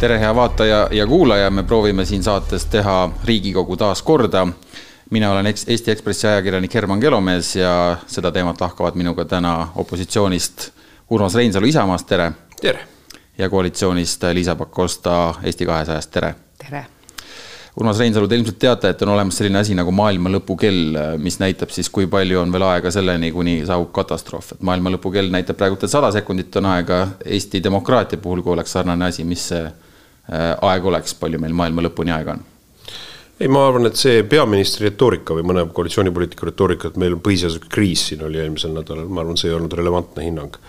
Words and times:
tere, 0.00 0.18
hea 0.18 0.34
vaataja 0.34 0.88
ja 0.90 1.06
kuulaja, 1.06 1.50
me 1.50 1.62
proovime 1.62 2.04
siin 2.04 2.22
saates 2.22 2.64
teha 2.72 3.10
Riigikogu 3.24 3.76
taas 3.76 4.02
korda. 4.02 4.46
mina 5.10 5.32
olen 5.32 5.46
Eesti 5.46 5.90
Ekspressi 5.90 6.26
ajakirjanik 6.26 6.74
Herman 6.74 7.00
Kelomees 7.00 7.56
ja 7.56 7.96
seda 8.06 8.32
teemat 8.32 8.60
lahkavad 8.60 8.94
minuga 8.94 9.24
täna 9.24 9.68
opositsioonist 9.76 10.70
Urmas 11.10 11.34
Reinsalu 11.34 11.66
Isamaast, 11.66 12.06
tere. 12.06 12.32
tere. 12.60 12.80
ja 13.38 13.50
koalitsioonist 13.50 14.22
Liisa 14.32 14.56
Pakosta 14.56 15.34
Eesti 15.42 15.66
kahesajast, 15.66 16.10
tere. 16.10 16.34
tere 16.58 16.84
Urmas 17.76 17.98
Reinsalu, 17.98 18.28
te 18.28 18.36
ilmselt 18.36 18.58
teate, 18.58 18.88
et 18.88 19.02
on 19.02 19.08
olemas 19.08 19.36
selline 19.36 19.58
asi 19.58 19.74
nagu 19.74 19.92
maailma 19.92 20.32
lõpu 20.32 20.56
kell, 20.56 20.96
mis 21.18 21.38
näitab 21.38 21.70
siis, 21.70 21.90
kui 21.90 22.06
palju 22.06 22.40
on 22.40 22.52
veel 22.52 22.62
aega 22.62 22.90
selleni, 22.90 23.32
kuni 23.32 23.60
saabub 23.66 23.92
katastroof, 23.92 24.52
et 24.52 24.62
maailma 24.62 24.96
lõpu 24.96 25.12
kell 25.12 25.28
näitab 25.30 25.60
praegu, 25.60 25.76
et 25.76 25.90
sada 25.90 26.10
sekundit 26.12 26.56
on 26.56 26.72
aega 26.72 27.06
Eesti 27.24 27.62
demokraatia 27.62 28.18
puhul, 28.18 28.42
kui 28.42 28.52
oleks 28.52 28.72
sarnane 28.72 29.12
asi, 29.12 29.24
mis 29.24 29.48
see 29.52 29.68
aeg 30.30 30.84
oleks, 30.86 31.16
palju 31.18 31.40
meil 31.42 31.56
maailma 31.56 31.86
lõpuni 31.88 32.14
aega 32.14 32.36
on? 32.36 32.46
ei, 33.40 33.48
ma 33.48 33.64
arvan, 33.66 33.88
et 33.88 33.96
see 33.96 34.22
peaministri 34.28 34.90
retoorika 34.90 35.34
või 35.34 35.46
mõne 35.48 35.64
koalitsioonipoliitiku 35.74 36.50
retoorika, 36.50 36.90
et 36.90 37.00
meil 37.00 37.16
on 37.16 37.24
põhiseaduslik 37.24 37.70
kriis 37.72 38.06
siin 38.10 38.22
oli 38.26 38.38
eelmisel 38.42 38.74
nädalal, 38.76 39.08
ma 39.08 39.24
arvan, 39.24 39.40
see 39.40 39.48
ei 39.50 39.56
olnud 39.56 39.74
relevantne 39.80 40.26
hinnang 40.26 40.60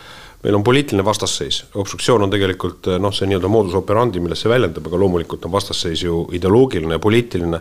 meil 0.44 0.56
on 0.58 0.64
poliitiline 0.64 1.06
vastasseis, 1.06 1.64
obstruktsioon 1.78 2.26
on 2.26 2.32
tegelikult 2.34 2.90
noh, 3.00 3.14
see 3.14 3.30
nii-öelda 3.30 3.50
moodus 3.52 3.78
operandi, 3.78 4.22
milles 4.24 4.42
see 4.42 4.50
väljendab, 4.50 4.88
aga 4.90 5.00
loomulikult 5.04 5.46
on 5.46 5.54
vastasseis 5.54 6.02
ju 6.08 6.24
ideoloogiline 6.34 6.98
ja 6.98 7.04
poliitiline 7.04 7.60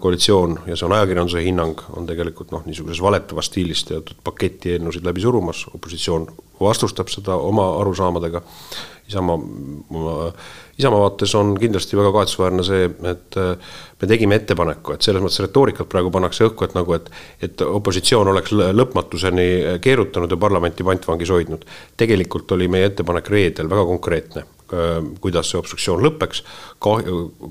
koalitsioon 0.00 0.58
ja 0.68 0.76
see 0.76 0.86
on 0.88 0.94
ajakirjanduse 0.96 1.42
hinnang, 1.44 1.82
on 1.96 2.08
tegelikult 2.08 2.52
noh, 2.52 2.64
niisuguses 2.68 3.00
valetavas 3.04 3.48
stiilis 3.48 3.84
teatud 3.88 4.18
paketti 4.24 4.74
eelnõusid 4.74 5.04
läbi 5.04 5.24
surumas, 5.24 5.66
opositsioon 5.74 6.26
vastustab 6.60 7.08
seda 7.12 7.36
oma 7.40 7.70
arusaamadega. 7.80 8.42
Isamaa, 9.10 9.38
Isamaa 10.78 11.00
vaates 11.02 11.34
on 11.34 11.56
kindlasti 11.60 11.98
väga 11.98 12.12
kahetsusväärne 12.14 12.64
see, 12.66 12.86
et 13.10 13.38
äh, 13.40 13.74
me 14.00 14.10
tegime 14.10 14.38
ettepaneku, 14.40 14.94
et 14.94 15.06
selles 15.06 15.24
mõttes 15.24 15.42
retoorikat 15.44 15.90
praegu 15.90 16.12
pannakse 16.14 16.46
õhku, 16.46 16.64
et 16.64 16.78
nagu, 16.78 16.94
et, 16.96 17.10
et 17.42 17.66
opositsioon 17.66 18.30
oleks 18.32 18.54
lõpmatuseni 18.54 19.50
keerutanud 19.84 20.30
ja 20.30 20.40
parlamenti 20.40 20.86
pantvangis 20.86 21.34
hoidnud. 21.34 21.66
tegelikult 22.00 22.56
oli 22.56 22.70
meie 22.70 22.88
ettepanek 22.92 23.28
reedel 23.34 23.68
väga 23.70 23.84
konkreetne 23.90 24.46
Äh, 24.70 25.00
kuidas 25.18 25.48
see 25.50 25.58
obstruktsioon 25.58 26.02
lõpeks. 26.04 26.44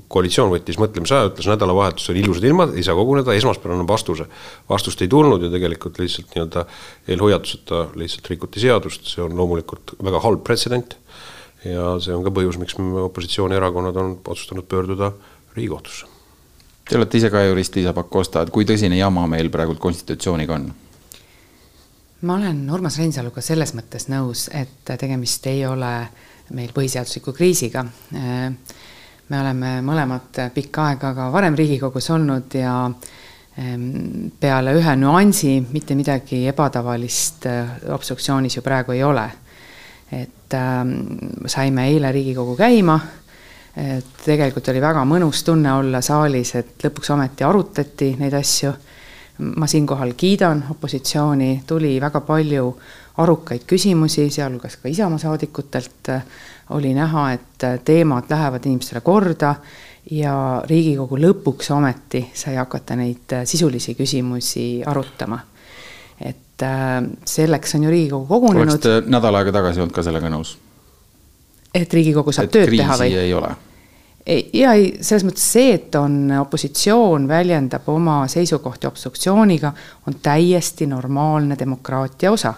koalitsioon 0.08 0.54
võttis 0.54 0.78
mõtlemise 0.80 1.12
aja, 1.18 1.28
ütles 1.28 1.48
nädalavahetusel 1.50 2.16
ilusad 2.16 2.46
ilmad, 2.48 2.72
ei 2.72 2.84
saa 2.86 2.96
koguneda, 2.96 3.34
esmaspäeval 3.36 3.76
annab 3.76 3.92
vastuse. 3.92 4.24
vastust 4.68 5.02
ei 5.02 5.08
tulnud 5.08 5.42
ja 5.42 5.50
tegelikult 5.52 5.98
lihtsalt 6.00 6.32
nii-öelda 6.32 6.64
eelhoiatuseta 7.08 7.82
lihtsalt 8.00 8.30
rikuti 8.32 8.60
seadust, 8.60 9.04
see 9.04 9.20
on 9.22 9.36
loomulikult 9.36 9.98
väga 10.00 10.20
halb 10.24 10.40
pretsedent. 10.44 10.96
Ja 11.64 11.96
see 12.00 12.14
on 12.14 12.24
ka 12.24 12.32
põhjus, 12.34 12.58
miks 12.60 12.78
me 12.78 13.04
opositsioonierakonnad 13.08 13.96
on 13.96 14.14
otsustanud 14.24 14.68
pöörduda 14.68 15.12
Riigikohtusse. 15.56 16.06
Te 16.88 16.96
olete 16.98 17.18
ise 17.18 17.30
ka 17.30 17.42
jurist, 17.44 17.74
Liisa 17.76 17.92
Pakosta, 17.94 18.42
et 18.42 18.50
kui 18.54 18.64
tõsine 18.66 18.96
jama 18.98 19.26
meil 19.30 19.50
praegu 19.50 19.76
konstitutsiooniga 19.78 20.56
on? 20.56 20.70
ma 22.20 22.34
olen 22.34 22.66
Urmas 22.70 22.98
Reinsaluga 23.00 23.40
selles 23.40 23.72
mõttes 23.72 24.08
nõus, 24.12 24.48
et 24.52 24.84
tegemist 24.84 25.46
ei 25.48 25.62
ole 25.66 25.92
meil 26.56 26.72
põhiseadusliku 26.74 27.32
kriisiga. 27.32 27.84
me 29.30 29.40
oleme 29.40 29.80
mõlemad 29.86 30.40
pikka 30.54 30.88
aega 30.90 31.14
ka 31.14 31.30
varem 31.32 31.54
Riigikogus 31.54 32.10
olnud 32.10 32.54
ja 32.54 32.90
ehm, 33.56 34.28
peale 34.40 34.74
ühe 34.74 34.96
nüansi 34.96 35.60
mitte 35.72 35.94
midagi 35.94 36.46
ebatavalist 36.50 37.46
äh, 37.46 37.76
obstruktsioonis 37.94 38.56
ju 38.56 38.62
praegu 38.62 38.92
ei 38.92 39.04
ole. 39.04 39.30
Et 40.50 40.58
äh, 40.58 41.46
saime 41.46 41.86
eile 41.86 42.10
Riigikogu 42.12 42.56
käima, 42.58 42.98
tegelikult 44.24 44.66
oli 44.72 44.80
väga 44.82 45.04
mõnus 45.06 45.44
tunne 45.46 45.70
olla 45.78 46.00
saalis, 46.02 46.56
et 46.58 46.82
lõpuks 46.82 47.12
ometi 47.14 47.46
arutati 47.46 48.16
neid 48.18 48.34
asju. 48.34 48.72
ma 49.40 49.66
siinkohal 49.66 50.10
kiidan 50.16 50.64
opositsiooni, 50.70 51.62
tuli 51.66 52.00
väga 52.00 52.20
palju 52.20 52.74
arukaid 53.22 53.62
küsimusi, 53.66 54.26
sealhulgas 54.30 54.76
ka 54.76 54.88
Isamaa 54.88 55.18
saadikutelt 55.18 56.10
oli 56.70 56.92
näha, 56.94 57.32
et 57.32 57.84
teemad 57.84 58.28
lähevad 58.28 58.66
inimestele 58.66 59.00
korda 59.00 59.54
ja 60.10 60.34
Riigikogu 60.66 61.16
lõpuks 61.16 61.70
ometi 61.72 62.26
sai 62.34 62.56
hakata 62.56 62.96
neid 62.96 63.38
sisulisi 63.44 63.94
küsimusi 63.94 64.82
arutama. 64.86 65.38
Et 66.62 67.28
selleks 67.28 67.74
on 67.74 67.86
ju 67.86 67.90
Riigikogu 67.90 68.26
kogunenud. 68.28 68.68
oleksite 68.68 69.10
nädal 69.10 69.40
aega 69.40 69.52
tagasi 69.58 69.80
olnud 69.80 69.96
ka 69.96 70.04
sellega 70.06 70.30
nõus? 70.32 70.56
et 71.74 71.92
Riigikogu 71.94 72.32
saab 72.32 72.50
et 72.50 72.56
tööd 72.58 72.72
teha 72.76 72.96
või? 73.00 73.12
ei 73.24 73.34
ole 73.34 73.52
ja 74.52 74.72
ei, 74.76 74.90
selles 75.00 75.24
mõttes 75.26 75.44
see, 75.52 75.74
et 75.74 75.94
on 75.98 76.16
opositsioon 76.40 77.28
väljendab 77.28 77.88
oma 77.88 78.22
seisukohti 78.28 78.86
obstruktsiooniga, 78.86 79.72
on 80.06 80.18
täiesti 80.22 80.86
normaalne 80.86 81.56
demokraatia 81.58 82.32
osa 82.32 82.54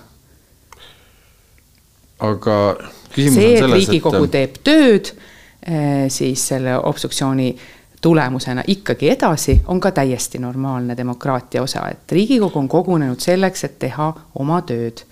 aga 2.22 2.56
küsimus 3.12 3.38
see, 3.38 3.52
on 3.52 3.62
selles, 3.64 3.70
et 3.70 3.76
Riigikogu 3.76 4.24
et... 4.26 4.34
teeb 4.36 4.58
tööd, 4.66 5.12
siis 6.12 6.48
selle 6.52 6.76
obstruktsiooni 6.78 7.52
tulemusena 8.02 8.64
ikkagi 8.66 9.10
edasi, 9.10 9.62
on 9.66 9.80
ka 9.80 9.90
täiesti 9.90 10.38
normaalne 10.38 10.96
demokraatia 10.96 11.62
osa, 11.62 11.86
et 11.90 12.12
Riigikogu 12.12 12.58
on 12.58 12.68
kogunenud 12.68 13.20
selleks, 13.20 13.64
et 13.64 13.78
teha 13.78 14.12
oma 14.38 14.62
tööd. 14.66 15.04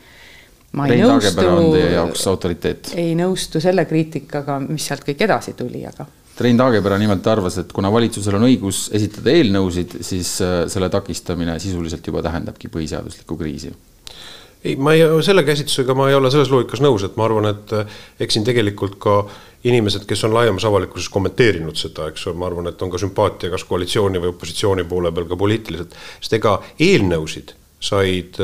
ma 0.72 0.86
ei 0.86 0.90
Rein 0.90 1.06
nõustu. 1.06 1.46
on 1.48 1.72
teie 1.72 1.90
jaoks 1.92 2.26
autoriteet? 2.30 2.92
ei 2.94 3.14
nõustu 3.18 3.60
selle 3.60 3.84
kriitikaga, 3.84 4.60
mis 4.68 4.86
sealt 4.86 5.06
kõik 5.06 5.22
edasi 5.26 5.54
tuli, 5.58 5.86
aga. 5.86 6.06
Rein 6.40 6.56
Taagepera 6.56 6.98
nimelt 6.98 7.26
arvas, 7.26 7.58
et 7.60 7.72
kuna 7.72 7.92
valitsusel 7.92 8.38
on 8.38 8.46
õigus 8.48 8.88
esitada 8.96 9.30
eelnõusid, 9.30 9.98
siis 10.00 10.38
äh, 10.42 10.64
selle 10.72 10.88
takistamine 10.88 11.58
sisuliselt 11.60 12.06
juba 12.06 12.22
tähendabki 12.22 12.70
põhiseaduslikku 12.72 13.36
kriisi 13.36 13.74
ei, 14.64 14.76
ma 14.76 14.92
ei, 14.94 15.04
selle 15.24 15.44
käsitlusega 15.46 15.94
ma 15.96 16.08
ei 16.10 16.16
ole 16.18 16.30
selles 16.32 16.50
loogikas 16.52 16.82
nõus, 16.84 17.04
et 17.06 17.16
ma 17.18 17.26
arvan, 17.26 17.48
et 17.54 17.74
eh, 17.76 18.00
eks 18.20 18.36
siin 18.36 18.46
tegelikult 18.46 18.98
ka 19.00 19.16
inimesed, 19.65 20.06
kes 20.09 20.25
on 20.25 20.34
laiemas 20.34 20.65
avalikkuses 20.65 21.09
kommenteerinud 21.12 21.76
seda, 21.76 22.09
eks 22.10 22.26
ole, 22.26 22.38
ma 22.41 22.48
arvan, 22.48 22.71
et 22.71 22.82
on 22.82 22.93
ka 22.93 23.00
sümpaatia 23.00 23.53
kas 23.53 23.65
koalitsiooni 23.69 24.22
või 24.22 24.32
opositsiooni 24.34 24.87
poole 24.88 25.12
peal 25.12 25.28
ka 25.28 25.41
poliitiliselt, 25.41 25.97
sest 26.21 26.38
ega 26.41 26.59
eelnõusid 26.81 27.56
said, 27.81 28.37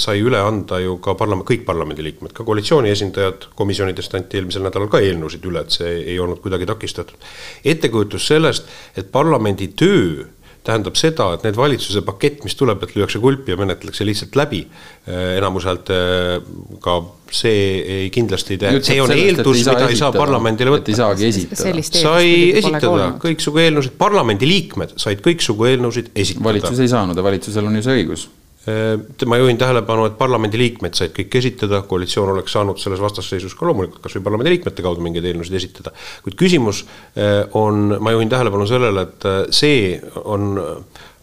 sai 0.00 0.20
üle 0.20 0.40
anda 0.44 0.78
ju 0.82 0.98
ka 1.04 1.14
parlament, 1.16 1.46
kõik 1.48 1.64
parlamendiliikmed, 1.64 2.34
ka 2.36 2.44
koalitsiooni 2.44 2.92
esindajad, 2.92 3.48
komisjonidest 3.56 4.16
anti 4.18 4.38
eelmisel 4.38 4.66
nädalal 4.66 4.90
ka 4.92 5.00
eelnõusid 5.00 5.46
üle, 5.48 5.64
et 5.64 5.72
see 5.72 5.94
ei 6.02 6.18
olnud 6.20 6.42
kuidagi 6.44 6.68
takistatud. 6.68 7.16
ettekujutus 7.64 8.26
sellest, 8.28 8.68
et 8.96 9.08
parlamendi 9.12 9.70
töö 9.72 10.26
tähendab 10.64 10.96
seda, 10.96 11.26
et 11.36 11.44
need 11.44 11.56
valitsuse 11.58 12.00
pakett, 12.06 12.44
mis 12.46 12.56
tuleb, 12.56 12.82
et 12.86 12.94
lüüakse 12.96 13.20
kulpi 13.20 13.52
ja 13.52 13.58
menetletakse 13.60 14.06
lihtsalt 14.08 14.38
läbi 14.40 14.62
eh, 14.64 15.34
enamushäältega, 15.38 16.94
see 17.34 17.64
ei 17.98 18.06
kindlasti 18.14 18.56
ei 18.56 18.62
tee, 18.62 18.72
see 18.86 19.00
on 19.02 19.12
sellest, 19.12 19.42
eeldus, 19.42 19.60
mida 19.60 19.90
ei 19.90 19.98
saa 20.00 20.12
parlamendile 20.14 20.72
võtta. 20.76 20.94
ei 20.94 21.00
saagi 21.00 21.28
esitada. 21.28 21.84
sai 21.90 22.30
esitada 22.62 23.10
kõiksugu 23.24 23.64
eelnõusid, 23.66 23.98
parlamendiliikmed 24.00 24.96
said 25.04 25.20
kõiksugu 25.24 25.68
eelnõusid 25.72 26.14
esitada. 26.14 26.48
valitsus 26.48 26.80
ei 26.80 26.94
saanud 26.96 27.20
ja 27.20 27.26
valitsusel 27.28 27.68
on 27.68 27.80
ju 27.80 27.84
see 27.84 28.00
õigus 28.00 28.26
Äh, 28.26 28.43
ma 29.26 29.38
juhin 29.40 29.58
tähelepanu, 29.60 30.06
et 30.08 30.18
parlamendiliikmed 30.18 30.96
said 30.96 31.12
kõik 31.16 31.36
esitada, 31.40 31.82
koalitsioon 31.88 32.32
oleks 32.32 32.54
saanud 32.56 32.80
selles 32.80 33.02
vastasseisus 33.02 33.56
ka 33.58 33.66
loomulikult 33.68 34.02
kas 34.04 34.16
või 34.16 34.24
parlamendiliikmete 34.28 34.84
kaudu 34.84 35.04
mingeid 35.04 35.26
eelnõusid 35.28 35.58
esitada. 35.60 35.92
kuid 36.24 36.38
küsimus 36.40 36.84
äh, 36.84 37.44
on, 37.52 37.98
ma 38.00 38.14
juhin 38.14 38.32
tähelepanu 38.32 38.66
sellele, 38.70 39.08
et 39.08 39.28
äh, 39.28 39.40
see 39.52 39.98
on 40.24 40.54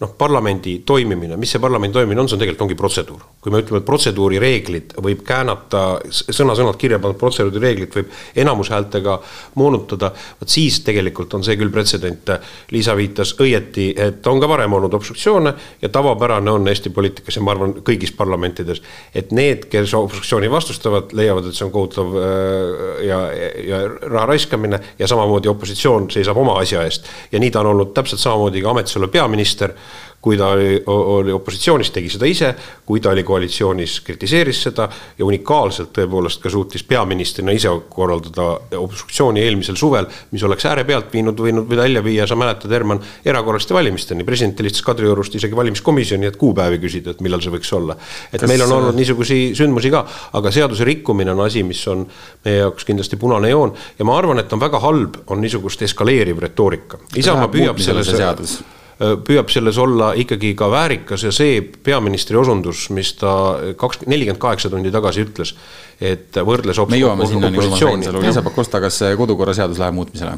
noh, 0.02 0.14
parlamendi 0.18 0.80
toimimine, 0.86 1.38
mis 1.38 1.52
see 1.54 1.62
parlamendi 1.62 1.94
toimimine 1.94 2.24
on, 2.24 2.30
see 2.30 2.36
on 2.36 2.42
tegelikult 2.42 2.66
ongi 2.66 2.78
protseduur. 2.78 3.22
kui 3.42 3.54
me 3.54 3.62
ütleme, 3.62 3.80
et 3.82 3.86
protseduurireeglid 3.86 4.96
võib 5.02 5.22
käänata, 5.26 5.82
sõna-sõnalt 6.10 6.78
kirja 6.82 7.00
pandud 7.02 7.18
protseduurireeglit 7.18 7.96
võib 7.98 8.12
enamushäältega 8.44 9.16
moonutada, 9.58 10.12
vot 10.42 10.50
siis 10.50 10.80
tegelikult 10.86 11.34
on 11.34 11.46
see 11.46 11.58
küll 11.58 11.74
pretsedent. 11.74 12.30
Liisa 12.74 12.94
viitas 12.98 13.34
õieti, 13.42 13.88
et 13.98 14.28
on 14.30 14.42
ka 14.42 14.50
varem 14.50 14.74
olnud 14.78 14.94
obstruktsioone 14.94 15.54
ja 15.82 15.90
tavapärane 15.90 16.54
on 16.54 16.70
Eesti 16.70 16.94
poliitikas 16.94 17.38
ja 17.38 17.46
ma 17.46 17.56
arvan, 17.56 17.74
kõigis 17.86 18.14
parlamentides, 18.18 18.82
et 19.18 19.34
need, 19.34 19.66
kes 19.74 19.96
obstruktsiooni 19.98 20.50
vastustavad, 20.54 21.14
leiavad, 21.18 21.50
et 21.50 21.58
see 21.58 21.66
on 21.66 21.74
kohutav 21.74 22.14
äh, 22.18 23.06
ja, 23.10 23.22
ja 23.70 23.82
raha 24.04 24.28
raiskamine 24.34 24.82
ja 25.00 25.10
samamoodi 25.10 25.50
opositsioon 25.50 26.10
seisab 26.14 26.38
oma 26.42 26.60
asja 26.62 26.86
eest. 26.86 27.10
ja 27.32 27.42
nii 27.42 27.52
ta 27.54 27.62
on 27.66 27.74
olnud 27.74 27.94
täpselt 27.98 28.22
samamoodi 28.22 28.62
ka 28.62 28.74
ametis 28.76 28.98
olev 29.02 29.14
peaminister 29.14 29.74
kui 30.22 30.38
ta 30.38 30.52
oli, 30.54 30.84
oli 30.86 31.34
opositsioonis, 31.34 31.90
tegi 31.92 32.10
seda 32.14 32.28
ise, 32.30 32.52
kui 32.86 33.02
ta 33.02 33.10
oli 33.10 33.24
koalitsioonis, 33.26 34.00
kritiseeris 34.06 34.60
seda 34.68 34.86
ja 35.18 35.26
unikaalselt 35.26 35.90
tõepoolest 35.96 36.44
ka 36.44 36.52
suutis 36.54 36.84
peaministrina 36.86 37.54
ise 37.58 37.72
korraldada 37.90 38.48
obstruktsiooni 38.78 39.42
eelmisel 39.42 39.80
suvel, 39.80 40.06
mis 40.32 40.44
oleks 40.46 40.68
äärepealt 40.70 41.10
viinud, 41.14 41.42
võinud 41.42 41.70
välja 41.70 42.04
viia, 42.06 42.28
sa 42.30 42.38
mäletad, 42.38 42.72
Herman, 42.72 43.02
erakorraliste 43.26 43.74
valimisteni. 43.74 44.24
president 44.24 44.60
helistas 44.60 44.86
Kadriorust 44.86 45.36
isegi 45.36 45.58
valimiskomisjoni, 45.58 46.30
et 46.30 46.38
kuupäevi 46.38 46.78
küsida, 46.84 47.16
et 47.16 47.22
millal 47.26 47.42
see 47.42 47.54
võiks 47.54 47.74
olla. 47.74 47.98
et 48.32 48.40
Kas... 48.40 48.50
meil 48.50 48.62
on 48.68 48.76
olnud 48.78 48.96
niisuguseid 48.96 49.58
sündmusi 49.58 49.90
ka, 49.92 50.06
aga 50.38 50.52
seaduse 50.52 50.86
rikkumine 50.86 51.34
on 51.34 51.42
asi, 51.48 51.64
mis 51.64 51.82
on 51.88 52.06
meie 52.46 52.62
jaoks 52.62 52.86
kindlasti 52.86 53.18
punane 53.18 53.50
joon 53.50 53.74
ja 53.98 54.06
ma 54.06 54.18
arvan, 54.18 54.40
et 54.40 54.54
on 54.54 54.62
väga 54.62 54.80
halb, 54.86 55.18
on 55.28 55.42
niisugust 55.42 55.82
eskaleeriv 55.82 56.46
retoorika. 56.46 57.02
Isamaa 57.18 57.50
püüab 57.50 57.82
selles 57.82 58.14
Äh, 58.62 58.81
püüab 59.02 59.50
selles 59.50 59.78
olla 59.82 60.12
ikkagi 60.18 60.54
ka 60.58 60.68
väärikas 60.72 61.24
ja 61.26 61.32
see 61.34 61.62
peaministri 61.62 62.38
osundus, 62.38 62.90
mis 62.94 63.14
ta 63.18 63.34
kaks, 63.78 64.04
nelikümmend 64.06 64.42
kaheksa 64.42 64.70
tundi 64.70 64.92
tagasi 64.94 65.26
ütles, 65.26 65.56
et 66.02 66.38
võrdles 66.46 66.78
op-. 66.82 66.92
me 66.92 67.00
jõuame 67.02 67.28
sinnani, 67.30 67.58
Urmas 67.58 67.82
Reinsalu, 67.82 68.22
Liisa 68.22 68.44
Pakosta, 68.46 68.82
kas 68.84 69.00
kodukorraseadus 69.18 69.82
läheb 69.82 69.98
muutmisele? 69.98 70.38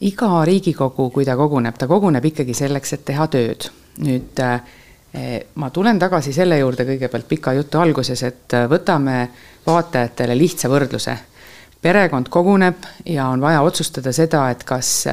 iga 0.00 0.28
Riigikogu, 0.44 1.08
kui 1.10 1.24
ta 1.24 1.36
koguneb, 1.36 1.78
ta 1.78 1.86
koguneb 1.88 2.24
ikkagi 2.32 2.54
selleks, 2.54 2.92
et 2.98 3.06
teha 3.12 3.28
tööd. 3.32 3.70
nüüd 4.04 4.42
eh, 4.42 5.46
ma 5.54 5.70
tulen 5.70 5.98
tagasi 5.98 6.34
selle 6.36 6.58
juurde 6.58 6.84
kõigepealt 6.84 7.28
pika 7.28 7.54
jutu 7.56 7.80
alguses, 7.80 8.22
et 8.26 8.58
võtame 8.68 9.22
vaatajatele 9.66 10.36
lihtsa 10.36 10.68
võrdluse 10.68 11.16
perekond 11.82 12.28
koguneb 12.28 12.86
ja 13.06 13.28
on 13.28 13.40
vaja 13.40 13.62
otsustada 13.62 14.12
seda, 14.12 14.48
et 14.50 14.64
kas 14.64 15.04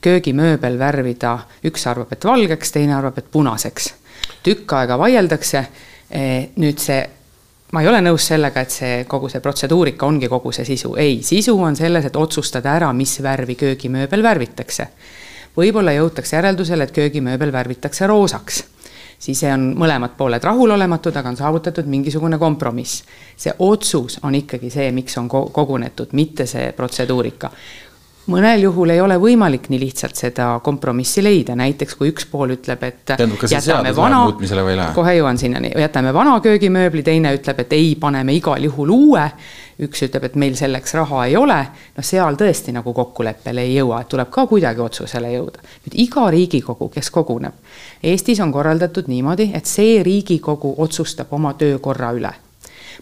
köögimööbel 0.00 0.78
värvida, 0.78 1.38
üks 1.66 1.86
arvab, 1.90 2.12
et 2.12 2.24
valgeks, 2.24 2.72
teine 2.72 2.94
arvab, 2.96 3.18
et 3.18 3.30
punaseks. 3.32 3.94
tükk 4.42 4.72
aega 4.72 4.98
vaieldakse, 4.98 5.64
eh, 6.10 6.48
nüüd 6.56 6.78
see, 6.78 7.00
ma 7.72 7.82
ei 7.82 7.88
ole 7.88 8.00
nõus 8.00 8.26
sellega, 8.26 8.60
et 8.60 8.70
see 8.70 9.04
kogu 9.04 9.28
see 9.28 9.40
protseduurika 9.40 10.06
ongi 10.06 10.28
kogu 10.28 10.52
see 10.52 10.64
sisu, 10.64 10.94
ei, 10.96 11.22
sisu 11.22 11.58
on 11.62 11.76
selles, 11.76 12.04
et 12.04 12.16
otsustada 12.16 12.72
ära, 12.74 12.92
mis 12.92 13.22
värvi 13.22 13.54
köögimööbel 13.54 14.22
värvitakse. 14.22 14.88
võib-olla 15.56 15.92
jõutakse 15.92 16.36
järeldusele, 16.36 16.84
et 16.84 16.92
köögimööbel 16.92 17.52
värvitakse 17.52 18.06
roosaks 18.06 18.64
siis 19.20 19.42
on 19.44 19.74
mõlemad 19.78 20.16
pooled 20.16 20.44
rahulolematud, 20.44 21.16
aga 21.16 21.28
on 21.28 21.36
saavutatud 21.36 21.86
mingisugune 21.86 22.38
kompromiss. 22.38 23.04
see 23.36 23.52
otsus 23.58 24.18
on 24.22 24.34
ikkagi 24.34 24.70
see, 24.70 24.90
miks 24.92 25.18
on 25.18 25.28
kogunetud, 25.28 26.12
mitte 26.12 26.46
see 26.46 26.72
protseduurika 26.72 27.50
mõnel 28.26 28.62
juhul 28.62 28.92
ei 28.92 29.00
ole 29.00 29.16
võimalik 29.20 29.68
nii 29.72 29.80
lihtsalt 29.80 30.18
seda 30.18 30.50
kompromissi 30.64 31.22
leida, 31.24 31.56
näiteks 31.58 31.96
kui 31.98 32.10
üks 32.12 32.26
pool 32.30 32.54
ütleb, 32.56 32.82
et 32.86 33.00
tähendab, 33.08 33.38
kas 33.40 33.52
see 33.54 33.62
seadus 33.64 33.96
vana, 33.96 34.20
läheb 34.20 34.32
muutmisele 34.32 34.64
või 34.66 34.74
ei 34.74 34.80
lähe? 34.80 34.94
kohe 34.96 35.14
jõuan 35.16 35.40
sinnani, 35.40 35.72
jätame 35.80 36.12
vana 36.14 36.36
köögimööbli, 36.44 37.02
teine 37.06 37.32
ütleb, 37.36 37.64
et 37.64 37.72
ei, 37.76 37.94
paneme 38.00 38.34
igal 38.36 38.66
juhul 38.68 38.92
uue, 38.94 39.24
üks 39.86 40.04
ütleb, 40.06 40.28
et 40.28 40.36
meil 40.40 40.58
selleks 40.58 40.94
raha 40.98 41.24
ei 41.30 41.38
ole, 41.40 41.58
no 41.96 42.04
seal 42.04 42.36
tõesti 42.40 42.74
nagu 42.76 42.92
kokkuleppele 42.96 43.64
ei 43.64 43.78
jõua, 43.78 44.02
et 44.04 44.12
tuleb 44.12 44.30
ka 44.34 44.44
kuidagi 44.50 44.84
otsusele 44.84 45.32
jõuda. 45.32 45.64
nüüd 45.86 45.96
iga 46.04 46.28
Riigikogu, 46.30 46.90
kes 46.92 47.10
koguneb, 47.14 47.56
Eestis 48.02 48.40
on 48.40 48.52
korraldatud 48.52 49.08
niimoodi, 49.08 49.50
et 49.54 49.66
see 49.66 50.02
Riigikogu 50.04 50.74
otsustab 50.78 51.32
oma 51.32 51.54
töökorra 51.54 52.12
üle 52.16 52.32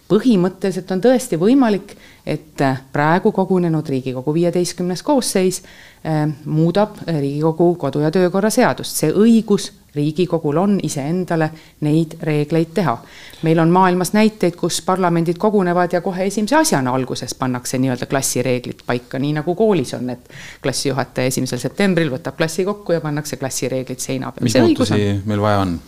põhimõtteliselt 0.08 0.90
on 0.90 1.02
tõesti 1.04 1.38
võimalik, 1.40 1.96
et 2.26 2.64
praegu 2.92 3.32
kogunenud 3.32 3.88
Riigikogu 3.88 4.34
viieteistkümnes 4.34 5.02
koosseis 5.02 5.62
äh, 5.62 6.28
muudab 6.44 7.00
Riigikogu 7.06 7.74
kodu- 7.74 8.04
ja 8.04 8.10
töökorra 8.10 8.50
seadust, 8.50 8.96
see 8.96 9.12
õigus 9.12 9.72
Riigikogul 9.94 10.56
on 10.56 10.78
iseendale 10.82 11.50
neid 11.80 12.18
reegleid 12.22 12.74
teha. 12.74 12.98
meil 13.42 13.58
on 13.58 13.70
maailmas 13.70 14.12
näiteid, 14.12 14.56
kus 14.56 14.82
parlamendid 14.82 15.38
kogunevad 15.38 15.92
ja 15.92 16.00
kohe 16.00 16.26
esimese 16.26 16.56
asjana 16.56 16.94
alguses 16.94 17.34
pannakse 17.34 17.78
nii-öelda 17.78 18.06
klassireeglid 18.06 18.82
paika, 18.86 19.18
nii 19.18 19.32
nagu 19.32 19.54
koolis 19.54 19.94
on, 19.94 20.10
et 20.10 20.30
klassijuhataja 20.62 21.32
esimesel 21.32 21.58
septembril 21.58 22.10
võtab 22.10 22.36
klassi 22.36 22.64
kokku 22.64 22.92
ja 22.92 23.00
pannakse 23.00 23.36
klassireeglid 23.36 23.98
seina 23.98 24.32
peale. 24.32 24.44
mis 24.44 24.58
muutusi 24.60 25.22
meil 25.24 25.40
vaja 25.40 25.62
on? 25.66 25.78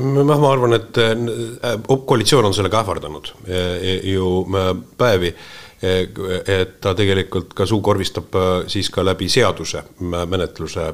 Noh, 0.00 0.38
ma 0.38 0.52
arvan, 0.52 0.76
et 0.78 1.00
äh, 1.02 1.74
koalitsioon 2.06 2.48
on 2.48 2.54
sellega 2.56 2.80
ähvardanud 2.82 3.32
ju 4.08 4.46
päevi 4.98 5.34
et 5.82 6.76
ta 6.80 6.92
tegelikult 6.94 7.54
ka 7.58 7.66
suukorvistab 7.66 8.36
äh, 8.38 8.52
siis 8.70 8.90
ka 8.90 9.02
läbi 9.04 9.28
seaduse 9.32 9.82
menetluse 10.00 10.86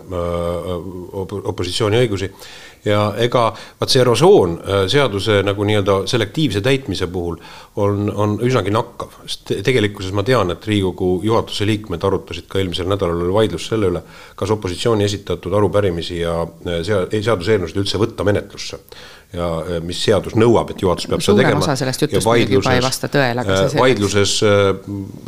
opositsiooni 1.52 2.00
õigusi. 2.00 2.30
ja 2.84 3.12
ega 3.20 3.42
vaat 3.80 3.90
see 3.90 4.00
erosioon 4.00 4.52
seaduse 4.88 5.40
nagu 5.44 5.64
nii-öelda 5.66 5.96
selektiivse 6.08 6.60
täitmise 6.64 7.08
puhul 7.12 7.36
on, 7.76 8.06
on 8.14 8.36
üsnagi 8.46 8.70
nakkav, 8.72 9.18
sest 9.26 9.52
tegelikkuses 9.66 10.14
ma 10.14 10.22
tean, 10.22 10.54
et 10.54 10.66
Riigikogu 10.66 11.20
juhatuse 11.26 11.66
liikmed 11.66 12.04
arutasid 12.04 12.46
ka 12.48 12.62
eelmisel 12.62 12.88
nädalal 12.88 13.26
oli 13.26 13.34
vaidlus 13.34 13.66
selle 13.68 13.90
üle, 13.90 14.02
kas 14.38 14.54
opositsiooni 14.54 15.04
esitatud 15.04 15.52
arupärimisi 15.58 16.20
ja 16.22 16.38
seaduseelnõusid 16.64 17.82
üldse 17.82 18.00
võtta 18.00 18.24
menetlusse 18.24 18.78
ja 19.32 19.80
mis 19.84 20.00
seadus 20.04 20.36
nõuab, 20.38 20.72
et 20.72 20.82
juhatus 20.82 21.08
peab 21.08 21.24
seda 21.24 21.42
tegema. 21.42 21.60
osa 21.60 21.76
sellest 21.76 22.06
jutust 22.06 22.28
muidugi 22.28 22.56
juba 22.56 22.76
ei 22.76 22.84
vasta 22.84 23.10
tõele, 23.12 23.42
aga 23.42 23.48
see 23.48 23.58
äh, 23.58 23.72
selleks. 23.72 23.82
vaidluses 23.82 24.36
äh, 24.46 24.70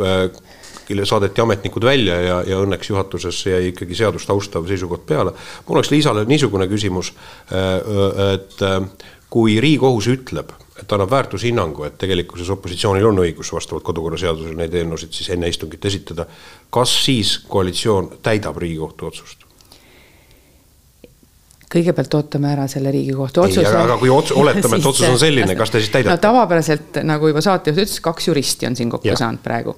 äh, 0.08 1.02
saadeti 1.06 1.42
ametnikud 1.44 1.84
välja 1.86 2.16
ja, 2.24 2.38
ja 2.48 2.62
õnneks 2.64 2.90
juhatuses 2.90 3.42
jäi 3.46 3.68
ikkagi 3.70 3.98
seadust 3.98 4.30
austav 4.32 4.64
seisukoht 4.66 5.04
peale. 5.06 5.34
mul 5.66 5.78
oleks 5.78 5.92
Liisale 5.92 6.24
niisugune 6.26 6.66
küsimus, 6.70 7.12
et 8.32 8.64
kui 9.30 9.60
Riigikohus 9.62 10.08
ütleb, 10.10 10.50
et 10.80 10.92
annab 10.96 11.12
väärtushinnangu, 11.12 11.84
et 11.86 11.98
tegelikkuses 12.00 12.50
opositsioonil 12.56 13.06
on 13.06 13.22
õigus 13.22 13.52
vastavalt 13.54 13.86
kodukorraseadusele 13.86 14.56
neid 14.64 14.74
eelnõusid 14.80 15.14
siis 15.14 15.30
enne 15.36 15.52
istungit 15.52 15.86
esitada, 15.86 16.26
kas 16.74 16.96
siis 17.04 17.36
koalitsioon 17.46 18.16
täidab 18.24 18.58
Riigikohtu 18.58 19.12
otsust? 19.12 19.49
Kõigepealt 21.70 22.14
ootame 22.18 22.50
ära 22.50 22.66
selle 22.70 22.90
Riigikohtu 22.94 23.44
otsuse. 23.44 23.74
aga 23.82 23.98
kui 24.00 24.10
ots-, 24.10 24.34
oletame, 24.36 24.80
et 24.80 24.88
otsus 24.90 25.06
on 25.08 25.20
selline, 25.20 25.54
kas 25.58 25.70
te 25.70 25.82
siis 25.82 25.92
täidate? 25.94 26.16
no 26.16 26.22
tavapäraselt, 26.22 27.02
nagu 27.06 27.30
juba 27.30 27.42
saatejuht 27.44 27.84
ütles, 27.84 28.00
kaks 28.04 28.30
juristi 28.30 28.66
on 28.70 28.78
siin 28.78 28.90
kokku 28.90 29.12
ja. 29.12 29.18
saanud 29.20 29.42
praegu. 29.44 29.76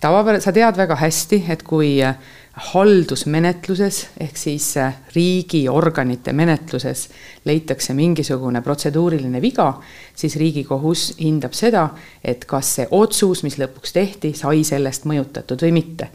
tavapäraselt, 0.00 0.46
sa 0.46 0.54
tead 0.54 0.78
väga 0.78 0.98
hästi, 1.02 1.42
et 1.54 1.66
kui 1.66 1.96
äh, 2.04 2.14
haldusmenetluses 2.52 3.98
ehk 4.20 4.36
siis 4.36 4.76
äh, 4.76 4.94
riigiorganite 5.14 6.34
menetluses 6.36 7.08
leitakse 7.48 7.94
mingisugune 7.96 8.60
protseduuriline 8.62 9.40
viga, 9.42 9.72
siis 10.14 10.36
Riigikohus 10.36 11.14
hindab 11.18 11.56
seda, 11.56 11.88
et 12.24 12.44
kas 12.46 12.74
see 12.76 12.86
otsus, 12.90 13.42
mis 13.42 13.56
lõpuks 13.58 13.96
tehti, 13.96 14.34
sai 14.36 14.62
sellest 14.68 15.08
mõjutatud 15.08 15.64
või 15.64 15.74
mitte 15.80 16.12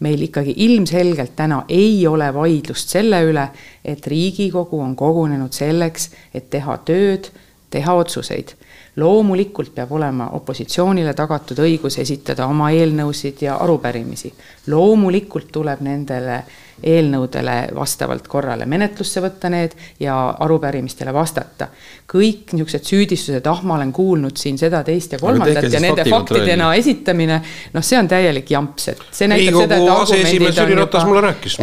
meil 0.00 0.22
ikkagi 0.24 0.54
ilmselgelt 0.56 1.36
täna 1.36 1.64
ei 1.68 2.06
ole 2.08 2.30
vaidlust 2.34 2.88
selle 2.88 3.22
üle, 3.28 3.46
et 3.84 4.06
Riigikogu 4.06 4.80
on 4.80 4.96
kogunenud 4.96 5.52
selleks, 5.52 6.10
et 6.34 6.50
teha 6.50 6.78
tööd, 6.84 7.30
teha 7.70 7.94
otsuseid. 7.94 8.56
loomulikult 8.96 9.70
peab 9.74 9.92
olema 9.92 10.26
opositsioonile 10.36 11.12
tagatud 11.14 11.60
õigus 11.62 11.96
esitada 12.02 12.46
oma 12.50 12.72
eelnõusid 12.74 13.42
ja 13.46 13.54
arupärimisi. 13.62 14.32
Loomulikult 14.70 15.52
tuleb 15.52 15.80
nendele 15.84 16.42
eelnõudele 16.80 17.56
vastavalt 17.76 18.28
korrale 18.28 18.66
menetlusse 18.68 19.20
võtta 19.20 19.50
need 19.52 19.74
ja 20.00 20.16
arupärimistele 20.40 21.12
vastata. 21.12 21.68
kõik 22.10 22.54
niisugused 22.56 22.86
süüdistused, 22.88 23.46
ah, 23.46 23.60
ma 23.62 23.76
olen 23.76 23.92
kuulnud 23.94 24.36
siin 24.36 24.56
seda, 24.58 24.80
teist 24.82 25.12
ja 25.14 25.18
kolmandat 25.20 25.68
ja 25.70 25.80
nende 25.80 26.04
faktidena 26.08 26.72
esitamine, 26.74 27.40
noh, 27.74 27.84
see 27.86 27.98
on 28.00 28.08
täielik 28.10 28.50
jamps, 28.50 28.88
et 28.90 29.04
see 29.14 29.28
näitab 29.30 29.60
seda, 29.60 29.78
et 29.78 29.92
argumendid 29.94 30.58
on 30.64 30.72
juba, 30.74 31.04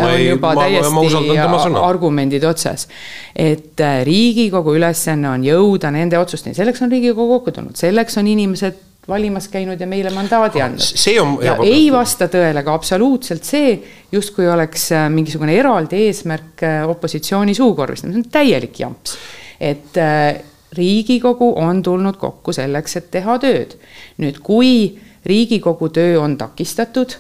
on 0.06 0.22
juba 0.22 0.54
täiesti 0.62 1.82
argumendid 1.82 2.48
otsas. 2.48 2.88
et 3.36 3.82
äh, 3.82 4.04
Riigikogu 4.08 4.78
ülesanne 4.78 5.30
on 5.30 5.44
jõuda 5.44 5.92
nende 5.92 6.20
otsusteni, 6.20 6.56
selleks 6.56 6.82
on 6.82 6.92
Riigikogu 6.92 7.28
kokku 7.38 7.58
tulnud, 7.58 7.76
selleks 7.76 8.18
on 8.22 8.28
inimesed 8.28 8.87
valimas 9.08 9.48
käinud 9.48 9.80
ja 9.80 9.88
meile 9.88 10.12
mandaadi 10.14 10.62
andnud. 10.62 10.84
see 10.84 11.20
on. 11.22 11.38
ja 11.44 11.56
ei 11.64 11.88
vasta 11.92 12.28
tõele 12.32 12.64
ka 12.66 12.76
absoluutselt 12.76 13.48
see, 13.48 13.78
justkui 14.12 14.50
oleks 14.52 14.90
äh, 14.96 15.08
mingisugune 15.14 15.56
eraldi 15.56 16.04
eesmärk 16.08 16.64
äh, 16.68 16.84
opositsiooni 16.90 17.56
suukorvistamine, 17.58 18.18
see 18.18 18.28
on 18.28 18.32
täielik 18.32 18.80
jamps. 18.84 19.18
et 19.60 19.98
äh, 19.98 20.44
Riigikogu 20.78 21.54
on 21.56 21.80
tulnud 21.84 22.18
kokku 22.20 22.52
selleks, 22.54 22.98
et 23.00 23.12
teha 23.12 23.38
tööd. 23.40 23.78
nüüd, 24.20 24.42
kui 24.44 25.00
Riigikogu 25.26 25.90
töö 25.90 26.20
on 26.22 26.38
takistatud 26.38 27.16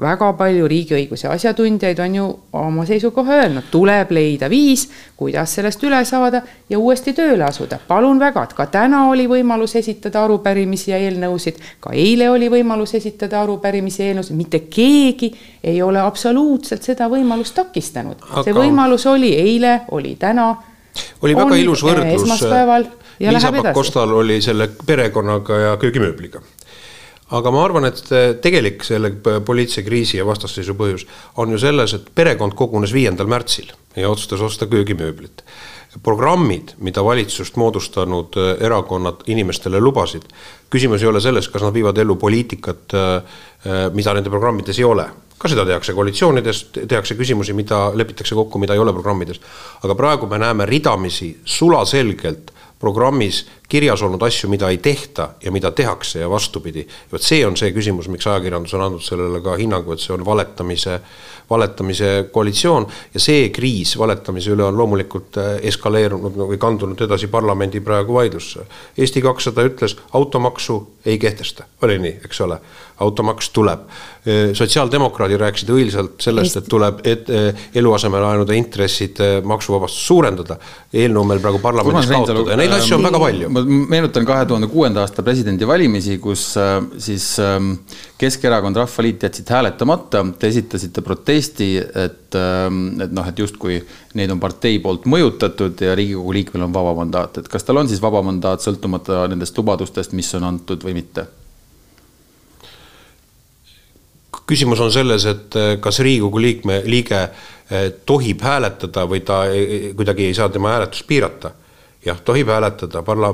väga 0.00 0.30
palju 0.38 0.66
riigiõiguse 0.70 1.28
asjatundjaid 1.30 1.98
on 2.02 2.14
ju 2.14 2.26
oma 2.58 2.84
seisukoha 2.86 3.38
öelnud, 3.42 3.66
tuleb 3.70 4.12
leida 4.14 4.48
viis, 4.50 4.86
kuidas 5.18 5.54
sellest 5.58 5.82
üle 5.86 5.98
saada 6.06 6.42
ja 6.70 6.78
uuesti 6.78 7.12
tööle 7.16 7.44
asuda. 7.44 7.78
palun 7.88 8.20
väga, 8.20 8.44
et 8.44 8.54
ka 8.54 8.66
täna 8.66 9.04
oli 9.10 9.26
võimalus 9.30 9.74
esitada 9.78 10.22
arupärimisi 10.24 10.90
ja 10.90 10.98
eelnõusid, 11.02 11.58
ka 11.80 11.92
eile 11.92 12.30
oli 12.30 12.50
võimalus 12.50 12.94
esitada 12.94 13.42
arupärimisi 13.42 14.02
ja 14.02 14.08
eelnõusid, 14.12 14.36
mitte 14.36 14.60
keegi 14.70 15.32
ei 15.64 15.82
ole 15.82 16.00
absoluutselt 16.00 16.82
seda 16.82 17.08
võimalust 17.10 17.54
takistanud 17.54 18.22
Aga.... 18.22 18.44
see 18.46 18.54
võimalus 18.54 19.06
oli 19.06 19.34
eile, 19.34 19.80
oli 19.90 20.14
täna. 20.18 20.54
oli 21.22 21.34
väga 21.36 21.56
ilus 21.56 21.82
võrdlus. 21.82 22.22
esmaspäeval 22.22 22.86
ja 23.18 23.32
Liisa 23.32 23.50
läheb 23.50 23.60
edasi. 23.60 23.74
Pakostal 23.74 24.14
oli 24.14 24.40
selle 24.42 24.70
perekonnaga 24.86 25.58
ja 25.58 25.76
köögimööbliga 25.76 26.42
aga 27.28 27.50
ma 27.52 27.64
arvan, 27.64 27.88
et 27.88 28.00
tegelik 28.42 28.84
selle 28.86 29.10
poliitilise 29.20 29.84
kriisi 29.86 30.16
ja 30.20 30.26
vastasseisu 30.26 30.76
põhjus 30.78 31.06
on 31.36 31.52
ju 31.52 31.60
selles, 31.60 31.94
et 31.94 32.08
perekond 32.14 32.56
kogunes 32.56 32.94
viiendal 32.94 33.28
märtsil 33.30 33.72
ja 33.96 34.10
otsustas 34.10 34.40
osta 34.40 34.66
köögimööblit. 34.66 35.44
programmid, 36.02 36.74
mida 36.78 37.02
valitsust 37.04 37.56
moodustanud 37.56 38.36
äh, 38.36 38.64
erakonnad 38.66 39.24
inimestele 39.26 39.80
lubasid, 39.80 40.22
küsimus 40.70 41.02
ei 41.02 41.08
ole 41.08 41.20
selles, 41.20 41.48
kas 41.48 41.62
nad 41.64 41.74
viivad 41.74 41.98
ellu 41.98 42.16
poliitikat, 42.16 42.92
äh, 42.94 43.14
äh, 43.66 43.88
mida 43.94 44.14
nende 44.14 44.30
programmides 44.30 44.78
ei 44.78 44.84
ole 44.84 45.08
ka 45.38 45.48
seda 45.48 45.64
tehakse 45.64 45.94
koalitsioonides, 45.94 46.64
tehakse 46.90 47.14
küsimusi, 47.14 47.54
mida 47.54 47.92
lepitakse 47.94 48.34
kokku, 48.34 48.58
mida 48.58 48.74
ei 48.74 48.82
ole 48.82 48.92
programmides. 48.92 49.40
aga 49.82 49.94
praegu 49.94 50.26
me 50.26 50.38
näeme 50.38 50.66
ridamisi 50.66 51.38
sulaselgelt 51.44 52.52
programmis 52.78 53.46
kirjas 53.68 54.02
olnud 54.02 54.22
asju, 54.22 54.48
mida 54.50 54.68
ei 54.70 54.78
tehta 54.78 55.28
ja 55.42 55.52
mida 55.52 55.70
tehakse 55.70 56.20
ja 56.20 56.30
vastupidi. 56.30 56.86
vot 57.12 57.22
see 57.22 57.46
on 57.46 57.56
see 57.56 57.72
küsimus, 57.72 58.08
miks 58.08 58.26
ajakirjandus 58.26 58.74
on 58.74 58.84
andnud 58.86 59.02
sellele 59.04 59.40
ka 59.44 59.56
hinnangu, 59.60 59.92
et 59.92 60.00
see 60.00 60.14
on 60.14 60.24
valetamise, 60.26 61.00
valetamise 61.50 62.28
koalitsioon 62.32 62.86
ja 63.14 63.20
see 63.20 63.48
kriis 63.50 63.98
valetamise 63.98 64.54
üle 64.54 64.64
on 64.64 64.78
loomulikult 64.78 65.36
äh, 65.36 65.50
eskaleerunud 65.72 66.38
või 66.38 66.58
kandunud 66.58 67.00
edasi 67.00 67.28
parlamendi 67.28 67.80
praegu 67.80 68.14
vaidlusse. 68.14 68.64
Eesti 68.98 69.22
kakssada 69.22 69.66
ütles, 69.68 69.96
automaksu 70.12 70.80
ei 71.06 71.18
kehtesta, 71.18 71.66
oli 71.82 71.98
nii, 71.98 72.20
eks 72.24 72.40
ole, 72.46 72.60
automaks 73.04 73.50
tuleb. 73.50 73.84
Äh, 74.28 74.50
sotsiaaldemokraadid 74.52 75.40
rääkisid 75.40 75.70
õilsalt 75.72 76.18
sellest, 76.20 76.58
et 76.60 76.66
tuleb 76.68 76.98
et, 77.06 77.30
äh, 77.32 77.68
eluasemelaenude 77.80 78.56
intressid 78.58 79.22
maksuvabastust 79.48 80.04
suurendada. 80.04 80.58
eelnõu 80.92 81.24
meil 81.28 81.40
praegu 81.40 81.60
parlamendis 81.62 82.10
kaotada 82.10 82.50
ja 82.50 82.56
neid 82.56 82.72
asju 82.72 82.96
on 82.96 83.06
väga 83.06 83.20
palju 83.22 83.48
ma 83.52 83.62
meenutan 83.64 84.26
kahe 84.28 84.44
tuhande 84.48 84.68
kuuenda 84.72 85.00
aasta 85.04 85.22
presidendivalimisi, 85.22 86.18
kus 86.18 86.56
äh, 86.56 86.82
siis 86.98 87.38
ähm, 87.38 87.72
Keskerakond, 88.18 88.76
Rahvaliit 88.76 89.22
jätsid 89.22 89.48
hääletamata, 89.48 90.24
te 90.38 90.48
esitasite 90.48 91.00
protesti, 91.00 91.76
et, 91.78 92.34
ähm, 92.34 93.00
et 93.00 93.12
noh, 93.14 93.28
et 93.28 93.38
justkui 93.38 93.80
neid 94.18 94.34
on 94.34 94.40
partei 94.40 94.78
poolt 94.82 95.06
mõjutatud 95.08 95.80
ja 95.80 95.94
Riigikogu 95.96 96.36
liikmel 96.36 96.68
on 96.68 96.74
vaba 96.74 96.96
mandaat, 97.00 97.38
et 97.38 97.48
kas 97.48 97.64
tal 97.64 97.80
on 97.80 97.88
siis 97.88 98.02
vaba 98.02 98.20
mandaat 98.26 98.64
sõltumata 98.64 99.24
nendest 99.30 99.56
lubadustest, 99.56 100.12
mis 100.12 100.34
on 100.36 100.50
antud 100.52 100.84
või 100.84 101.00
mitte? 101.00 101.28
Küsimus 104.48 104.80
on 104.80 104.92
selles, 104.92 105.26
et 105.28 105.56
äh, 105.56 105.76
kas 105.80 106.00
Riigikogu 106.04 106.42
liikme, 106.42 106.82
liige 106.88 107.20
äh, 107.22 107.88
tohib 108.08 108.42
hääletada 108.44 109.06
või 109.10 109.22
ta 109.26 109.44
kuidagi 109.96 110.30
ei 110.30 110.36
saa 110.36 110.48
tema 110.52 110.74
hääletust 110.76 111.06
piirata 111.08 111.52
jah, 112.08 112.18
tohib 112.24 112.50
hääletada, 112.52 113.02
parla-, 113.06 113.32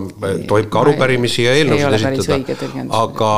tohib 0.48 0.68
ka 0.72 0.82
arupärimisi 0.82 1.46
ja 1.46 1.54
eelnõusid 1.58 1.96
esitada, 1.98 2.84
aga 2.98 3.30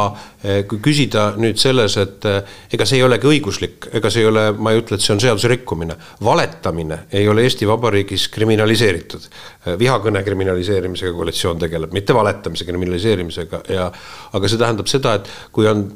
eh, 0.43 0.61
kui 0.69 0.81
küsida 0.85 1.27
nüüd 1.41 1.61
selles, 1.61 1.97
et 2.03 2.27
eh, 2.29 2.57
ega 2.77 2.87
see 2.89 3.01
ei 3.01 3.07
olegi 3.07 3.31
õiguslik, 3.31 3.89
ega 3.97 4.13
see 4.13 4.25
ei 4.25 4.31
ole, 4.31 4.47
ma 4.59 4.73
ei 4.73 4.83
ütle, 4.83 4.99
et 4.99 5.05
see 5.05 5.15
on 5.15 5.23
seaduse 5.23 5.51
rikkumine. 5.53 5.97
valetamine 6.25 7.03
ei 7.13 7.29
ole 7.29 7.47
Eesti 7.47 7.69
Vabariigis 7.69 8.29
kriminaliseeritud. 8.35 9.29
Eh, 9.67 9.79
vihakõne 9.79 10.23
kriminaliseerimisega 10.27 11.15
koalitsioon 11.17 11.65
tegeleb, 11.65 11.95
mitte 11.97 12.15
valetamise 12.17 12.69
kriminaliseerimisega 12.69 13.63
ja 13.75 13.91
aga 14.33 14.49
see 14.49 14.61
tähendab 14.61 14.91
seda, 14.91 15.19
et 15.21 15.31
kui 15.53 15.69
on 15.71 15.89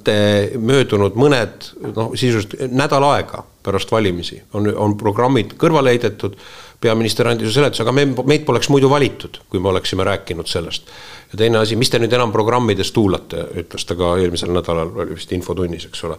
möödunud 0.59 1.17
mõned 1.19 1.73
noh, 1.95 2.13
sisuliselt 2.15 2.71
nädal 2.71 3.05
aega 3.11 3.45
pärast 3.63 3.93
valimisi 3.93 4.41
on, 4.57 4.71
on 4.77 4.97
programmid 5.01 5.55
kõrvale 5.61 5.93
heidetud 5.95 6.37
peaminister 6.81 7.29
andis 7.29 7.51
ju 7.51 7.55
seletuse, 7.59 7.85
aga 7.85 7.95
me, 7.95 8.07
meid 8.25 8.45
poleks 8.49 8.71
muidu 8.73 8.91
valitud, 8.91 9.43
kui 9.51 9.61
me 9.61 9.69
oleksime 9.73 10.05
rääkinud 10.07 10.49
sellest. 10.49 10.89
ja 11.33 11.39
teine 11.39 11.59
asi, 11.59 11.77
mis 11.77 11.91
te 11.91 11.99
nüüd 12.01 12.13
enam 12.17 12.33
programmides 12.33 12.93
tuulate, 12.93 13.47
ütles 13.63 13.85
ta 13.87 13.97
ka 13.99 14.17
eelmisel 14.19 14.55
nädalal, 14.55 14.93
oli 15.05 15.19
vist 15.19 15.33
infotunnis, 15.37 15.87
eks 15.91 16.05
ole 16.09 16.19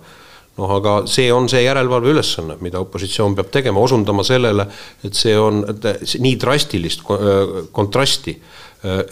noh, 0.57 0.71
aga 0.77 0.95
see 1.09 1.29
on 1.33 1.47
see 1.51 1.63
järelevalve 1.63 2.11
ülesanne, 2.11 2.57
mida 2.63 2.81
opositsioon 2.83 3.35
peab 3.37 3.51
tegema, 3.53 3.79
osundama 3.79 4.23
sellele, 4.27 4.67
et 5.05 5.17
see 5.17 5.37
on 5.39 5.63
et 5.71 5.87
nii 6.19 6.35
drastilist 6.41 7.05
kontrasti 7.71 8.35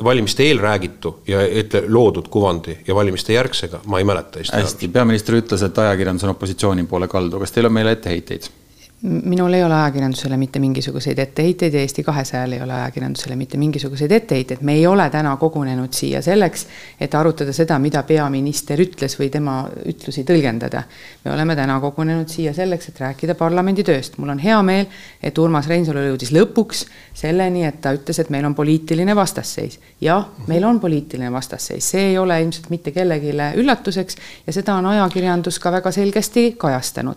valimiste 0.04 0.48
eel 0.50 0.60
räägitu 0.60 1.20
ja 1.30 1.44
ütle 1.46 1.84
loodud 1.88 2.28
kuvandi 2.34 2.80
ja 2.88 2.96
valimiste 2.98 3.36
järgsega 3.36 3.84
ma 3.86 4.00
ei 4.02 4.08
mäleta 4.08 4.42
hästi, 4.42 4.90
peaminister 4.94 5.38
ütles, 5.38 5.64
et 5.66 5.78
ajakirjandus 5.78 6.26
on 6.26 6.34
opositsiooni 6.34 6.88
poole 6.90 7.08
kaldu, 7.08 7.40
kas 7.40 7.54
teil 7.54 7.70
on 7.70 7.78
meile 7.78 7.94
etteheiteid? 7.98 8.50
Minul 9.02 9.54
ei 9.54 9.64
ole 9.64 9.74
ajakirjandusele 9.74 10.38
mitte 10.38 10.60
mingisuguseid 10.60 11.18
etteheiteid 11.18 11.74
ja 11.74 11.80
Eesti 11.80 12.04
kahesajal 12.04 12.52
ei 12.52 12.62
ole 12.62 12.74
ajakirjandusele 12.74 13.36
mitte 13.36 13.58
mingisuguseid 13.58 14.12
etteheiteid. 14.12 14.58
me 14.62 14.74
ei 14.74 14.88
ole 14.88 15.10
täna 15.10 15.38
kogunenud 15.38 15.94
siia 15.94 16.22
selleks, 16.22 16.66
et 17.00 17.16
arutada 17.16 17.54
seda, 17.54 17.80
mida 17.80 18.04
peaminister 18.04 18.80
ütles 18.80 19.16
või 19.20 19.30
tema 19.32 19.70
ütlusi 19.86 20.26
tõlgendada. 20.28 20.84
me 21.26 21.32
oleme 21.32 21.56
täna 21.56 21.80
kogunenud 21.80 22.28
siia 22.28 22.54
selleks, 22.54 22.90
et 22.90 23.00
rääkida 23.00 23.36
parlamendi 23.36 23.84
tööst. 23.84 24.18
mul 24.18 24.30
on 24.30 24.40
hea 24.40 24.62
meel, 24.64 24.86
et 25.24 25.38
Urmas 25.38 25.68
Reinsalu 25.68 26.00
jõudis 26.00 26.34
lõpuks 26.36 26.86
selleni, 27.14 27.64
et 27.66 27.80
ta 27.82 27.94
ütles, 27.96 28.20
et 28.20 28.30
meil 28.30 28.46
on 28.46 28.56
poliitiline 28.56 29.16
vastasseis. 29.16 29.80
jah, 30.02 30.28
meil 30.48 30.64
on 30.64 30.80
poliitiline 30.80 31.32
vastasseis, 31.32 31.90
see 31.90 32.10
ei 32.10 32.18
ole 32.18 32.42
ilmselt 32.42 32.70
mitte 32.70 32.92
kellelegi 32.92 33.32
üllatuseks 33.56 34.18
ja 34.48 34.54
seda 34.54 34.76
on 34.76 34.86
ajakirjandus 34.86 35.60
ka 35.60 35.72
väga 35.72 35.92
selgesti 35.92 36.56
kajastanud 36.58 37.16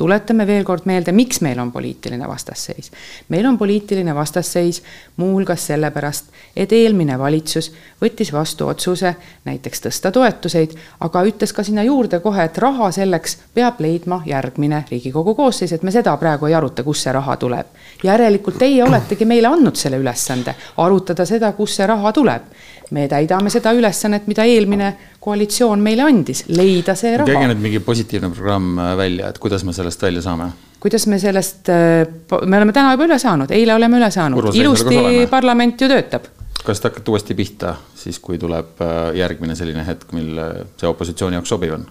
tuletame 0.00 0.46
veel 0.48 0.64
kord 0.64 0.86
meelde, 0.88 1.12
miks 1.20 1.40
meil 1.44 1.58
on 1.60 1.72
poliitiline 1.72 2.28
vastasseis. 2.28 2.90
meil 3.28 3.46
on 3.46 3.58
poliitiline 3.58 4.14
vastasseis 4.14 4.82
muuhulgas 5.16 5.66
sellepärast, 5.66 6.24
et 6.56 6.72
eelmine 6.72 7.18
valitsus 7.18 7.72
võttis 8.02 8.32
vastu 8.32 8.68
otsuse 8.72 9.14
näiteks 9.44 9.84
tõsta 9.86 10.12
toetuseid, 10.12 10.72
aga 11.00 11.24
ütles 11.28 11.52
ka 11.52 11.64
sinna 11.66 11.84
juurde 11.84 12.22
kohe, 12.24 12.44
et 12.44 12.58
raha 12.58 12.90
selleks 12.96 13.36
peab 13.54 13.80
leidma 13.84 14.22
järgmine 14.26 14.84
Riigikogu 14.90 15.34
koosseis, 15.34 15.72
et 15.76 15.82
me 15.82 15.92
seda 15.92 16.16
praegu 16.16 16.48
ei 16.48 16.56
aruta, 16.56 16.82
kust 16.86 17.04
see 17.04 17.12
raha 17.12 17.36
tuleb. 17.36 17.66
järelikult 18.04 18.58
teie 18.58 18.82
oletegi 18.84 19.24
meile 19.24 19.48
andnud 19.48 19.76
selle 19.76 20.00
ülesande, 20.00 20.54
arutada 20.76 21.26
seda, 21.26 21.52
kust 21.52 21.76
see 21.76 21.86
raha 21.86 22.12
tuleb 22.12 22.48
me 22.90 23.06
täidame 23.08 23.50
seda 23.50 23.72
ülesannet, 23.76 24.26
mida 24.26 24.44
eelmine 24.44 24.94
koalitsioon 25.20 25.78
meile 25.84 26.02
andis, 26.08 26.44
leida 26.48 26.96
see 26.98 27.14
raha. 27.16 27.28
käige 27.28 27.52
nüüd 27.52 27.62
mingi 27.68 27.84
positiivne 27.84 28.32
programm 28.34 28.82
välja, 28.98 29.30
et 29.30 29.38
kuidas 29.38 29.64
me 29.64 29.76
sellest 29.76 30.02
välja 30.02 30.24
saame? 30.26 30.50
Kuidas 30.80 31.06
me 31.06 31.18
sellest, 31.22 31.68
äh, 31.68 32.04
me 32.46 32.60
oleme 32.60 32.74
täna 32.76 32.94
juba 32.96 33.08
üle 33.08 33.18
saanud, 33.20 33.52
eile 33.54 33.74
oleme 33.76 34.00
üle 34.00 34.10
saanud, 34.14 34.50
ilusti 34.56 35.26
parlament 35.30 35.80
ju 35.80 35.88
töötab. 35.90 36.28
kas 36.64 36.80
te 36.80 36.90
hakkate 36.90 37.10
uuesti 37.10 37.34
pihta 37.34 37.74
siis, 37.96 38.18
kui 38.20 38.38
tuleb 38.38 38.80
äh, 38.84 39.14
järgmine 39.20 39.56
selline 39.56 39.86
hetk, 39.86 40.12
mil 40.16 40.36
see 40.80 40.88
opositsiooni 40.88 41.40
jaoks 41.40 41.52
sobiv 41.56 41.78
on? 41.78 41.88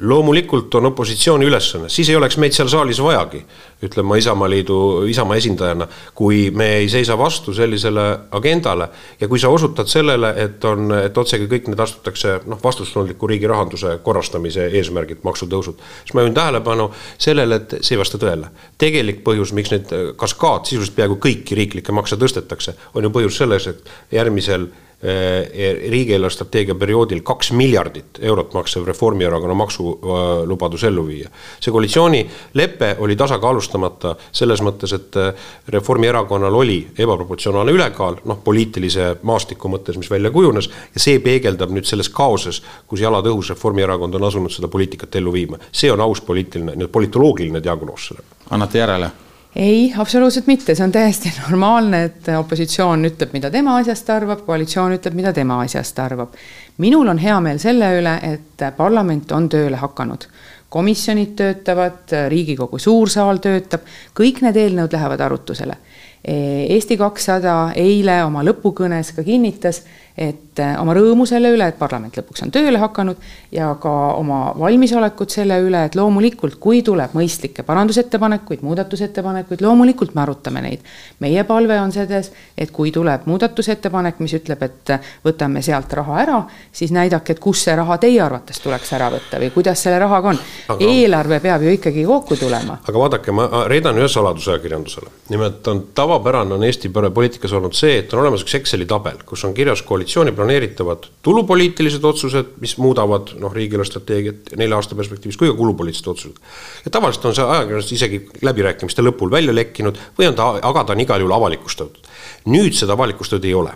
Loomulikult 0.00 0.74
on 0.74 0.86
opositsiooni 0.86 1.46
ülesanne, 1.46 1.88
siis 1.88 2.08
ei 2.10 2.16
oleks 2.16 2.36
meid 2.36 2.52
seal 2.52 2.68
saalis 2.68 2.98
vajagi, 3.02 3.40
ütlen 3.86 4.06
ma 4.08 4.18
Isamaaliidu, 4.20 4.78
Isamaa 5.08 5.38
esindajana, 5.40 5.86
kui 6.14 6.50
me 6.50 6.68
ei 6.80 6.88
seisa 6.92 7.16
vastu 7.18 7.54
sellisele 7.56 8.04
agendale 8.36 8.88
ja 9.20 9.28
kui 9.28 9.40
sa 9.40 9.48
osutad 9.48 9.88
sellele, 9.88 10.34
et 10.44 10.64
on, 10.68 10.92
et 11.00 11.18
otsekui 11.18 11.48
kõik 11.50 11.70
need 11.72 11.80
astutakse 11.80 12.38
noh, 12.46 12.60
vastutustundliku 12.62 13.30
riigi 13.30 13.48
rahanduse 13.48 13.98
korrastamise 14.04 14.68
eesmärgid, 14.80 15.24
maksutõusud, 15.24 15.80
siis 16.02 16.16
ma 16.16 16.24
juhin 16.24 16.36
tähelepanu 16.36 16.90
sellele, 17.18 17.62
et 17.62 17.78
see 17.80 17.96
ei 17.96 18.02
vasta 18.02 18.20
tõele. 18.20 18.52
tegelik 18.78 19.24
põhjus, 19.24 19.54
miks 19.56 19.72
neid 19.72 19.94
kaskaad 20.20 20.68
sisuliselt 20.68 20.96
peaaegu 20.96 21.20
kõiki 21.22 21.56
riiklikke 21.56 21.92
makse 21.92 22.20
tõstetakse, 22.20 22.76
on 22.94 23.08
ju 23.08 23.14
põhjus 23.14 23.40
selles, 23.40 23.66
et 23.72 24.12
järgmisel 24.12 24.68
Eh, 25.02 25.90
riigi 25.90 26.14
eelarvestrateegia 26.16 26.74
perioodil 26.74 27.18
kaks 27.20 27.50
miljardit 27.52 28.16
eurot 28.24 28.54
maksev 28.56 28.86
Reformierakonna 28.88 29.54
maksulubadus 29.54 30.86
ellu 30.88 31.04
viia. 31.06 31.28
see 31.60 31.72
koalitsioonilepe 31.72 32.96
oli 33.04 33.16
tasakaalustamata 33.16 34.14
selles 34.32 34.62
mõttes, 34.64 34.94
et 34.96 35.18
eh, 35.20 35.34
Reformierakonnal 35.68 36.54
oli 36.54 36.78
ebaproportsionaalne 36.98 37.76
ülekaal, 37.76 38.16
noh, 38.24 38.40
poliitilise 38.44 39.18
maastiku 39.22 39.68
mõttes, 39.68 40.00
mis 40.00 40.10
välja 40.10 40.32
kujunes, 40.32 40.70
ja 40.94 41.04
see 41.04 41.20
peegeldab 41.20 41.76
nüüd 41.76 41.84
selles 41.84 42.08
kaoses, 42.08 42.62
kus 42.88 43.04
jalad 43.04 43.28
õhus 43.28 43.52
Reformierakond 43.52 44.16
on 44.16 44.24
asunud 44.24 44.56
seda 44.56 44.72
poliitikat 44.72 45.20
ellu 45.20 45.36
viima. 45.36 45.60
see 45.72 45.92
on 45.92 46.00
aus 46.00 46.24
poliitiline, 46.24 46.88
politoloogiline 46.88 47.60
diagnoos 47.62 48.08
sellele. 48.08 48.26
annate 48.48 48.78
järele? 48.78 49.12
Ei, 49.56 49.94
absoluutselt 49.96 50.46
mitte, 50.46 50.74
see 50.76 50.84
on 50.84 50.92
täiesti 50.92 51.32
normaalne, 51.46 52.02
et 52.10 52.28
opositsioon 52.36 53.08
ütleb, 53.08 53.32
mida 53.36 53.50
tema 53.50 53.78
asjast 53.80 54.10
arvab, 54.12 54.44
koalitsioon 54.46 54.98
ütleb, 54.98 55.16
mida 55.16 55.32
tema 55.36 55.60
asjast 55.64 55.98
arvab. 56.04 56.36
minul 56.78 57.08
on 57.08 57.18
hea 57.18 57.40
meel 57.40 57.58
selle 57.58 57.88
üle, 58.00 58.18
et 58.22 58.68
parlament 58.76 59.32
on 59.32 59.48
tööle 59.48 59.80
hakanud 59.80 60.28
komisjonid 60.68 61.36
töötavad, 61.38 62.10
Riigikogu 62.28 62.78
suur 62.82 63.10
saal 63.10 63.38
töötab, 63.42 63.86
kõik 64.16 64.42
need 64.44 64.58
eelnõud 64.60 64.92
lähevad 64.92 65.22
arutusele. 65.28 65.78
Eesti 66.26 66.96
kakssada 66.98 67.54
eile 67.78 68.18
oma 68.26 68.42
lõpukõnes 68.44 69.12
ka 69.14 69.22
kinnitas, 69.24 69.84
et 70.16 70.60
äh, 70.60 70.76
oma 70.80 70.94
rõõmu 70.96 71.26
selle 71.28 71.50
üle, 71.52 71.66
et 71.68 71.76
parlament 71.76 72.14
lõpuks 72.16 72.46
on 72.46 72.50
tööle 72.52 72.80
hakanud 72.80 73.20
ja 73.52 73.68
ka 73.80 73.90
oma 74.16 74.54
valmisolekut 74.56 75.34
selle 75.34 75.58
üle, 75.60 75.82
et 75.84 75.96
loomulikult, 75.98 76.56
kui 76.60 76.80
tuleb 76.84 77.12
mõistlikke 77.16 77.66
parandusettepanekuid, 77.66 78.62
muudatusettepanekuid, 78.64 79.60
loomulikult 79.60 80.14
me 80.16 80.22
arutame 80.24 80.62
neid. 80.64 80.86
meie 81.20 81.44
palve 81.44 81.76
on 81.80 81.92
selles, 81.92 82.30
et 82.56 82.72
kui 82.72 82.92
tuleb 82.92 83.26
muudatusettepanek, 83.28 84.22
mis 84.24 84.36
ütleb, 84.38 84.62
et 84.64 84.94
võtame 85.24 85.60
sealt 85.62 85.92
raha 86.00 86.16
ära, 86.22 86.40
siis 86.72 86.94
näidake, 86.96 87.36
et 87.36 87.42
kus 87.44 87.66
see 87.66 87.76
raha 87.76 87.98
teie 88.00 88.22
arvates 88.24 88.60
tuleks 88.64 88.92
ära 88.96 89.10
võtta 89.12 89.40
või 89.42 89.52
kuidas 89.52 89.84
selle 89.84 90.00
rahaga 90.00 90.32
on 90.32 90.40
aga.... 90.40 90.80
eelarve 90.80 91.40
peab 91.44 91.68
ju 91.68 91.76
ikkagi 91.76 92.06
kokku 92.08 92.40
tulema. 92.40 92.78
aga 92.88 93.04
vaadake, 93.04 93.36
ma 93.36 93.66
reidan 93.68 94.00
ühe 94.00 94.08
saladuse 94.08 94.54
ajakirjandusele. 94.54 95.12
nimelt 95.28 95.68
on 95.68 95.84
tavapärane 95.94 96.56
on 96.56 96.64
Eesti 96.64 96.88
poliitikas 96.88 97.52
olnud 97.52 97.76
see, 97.76 97.98
et 98.00 98.16
on 98.16 98.24
olemas 98.24 98.46
üks 98.46 98.56
Exceli 98.56 98.88
tabel, 98.88 99.20
kus 99.28 99.44
on 99.44 99.52
kirjas 99.54 99.82
koalitsioon 99.84 100.05
koalitsiooni 100.06 100.32
planeeritavad 100.32 101.06
tulupoliitilised 101.22 102.04
otsused, 102.04 102.52
mis 102.60 102.76
muudavad 102.78 103.32
noh, 103.40 103.52
riigieelarve 103.52 103.90
strateegiat 103.90 104.52
nelja 104.56 104.78
aasta 104.78 104.94
perspektiivis, 104.94 105.36
kui 105.36 105.50
ka 105.50 105.56
kulupoliitilised 105.58 106.10
otsused. 106.10 106.36
ja 106.84 106.90
tavaliselt 106.90 107.24
on 107.24 107.34
see 107.34 107.44
ajakirjanduses 107.44 107.92
isegi 107.92 108.20
läbirääkimiste 108.42 109.02
lõpul 109.02 109.30
välja 109.30 109.54
lekkinud 109.54 109.98
või 110.18 110.28
on 110.30 110.38
ta, 110.38 110.48
aga 110.62 110.84
ta 110.84 110.94
on 110.94 111.02
igal 111.02 111.20
juhul 111.20 111.34
avalikustatud. 111.34 112.06
nüüd 112.46 112.78
seda 112.78 112.94
avalikustatud 112.94 113.44
ei 113.44 113.54
ole 113.54 113.74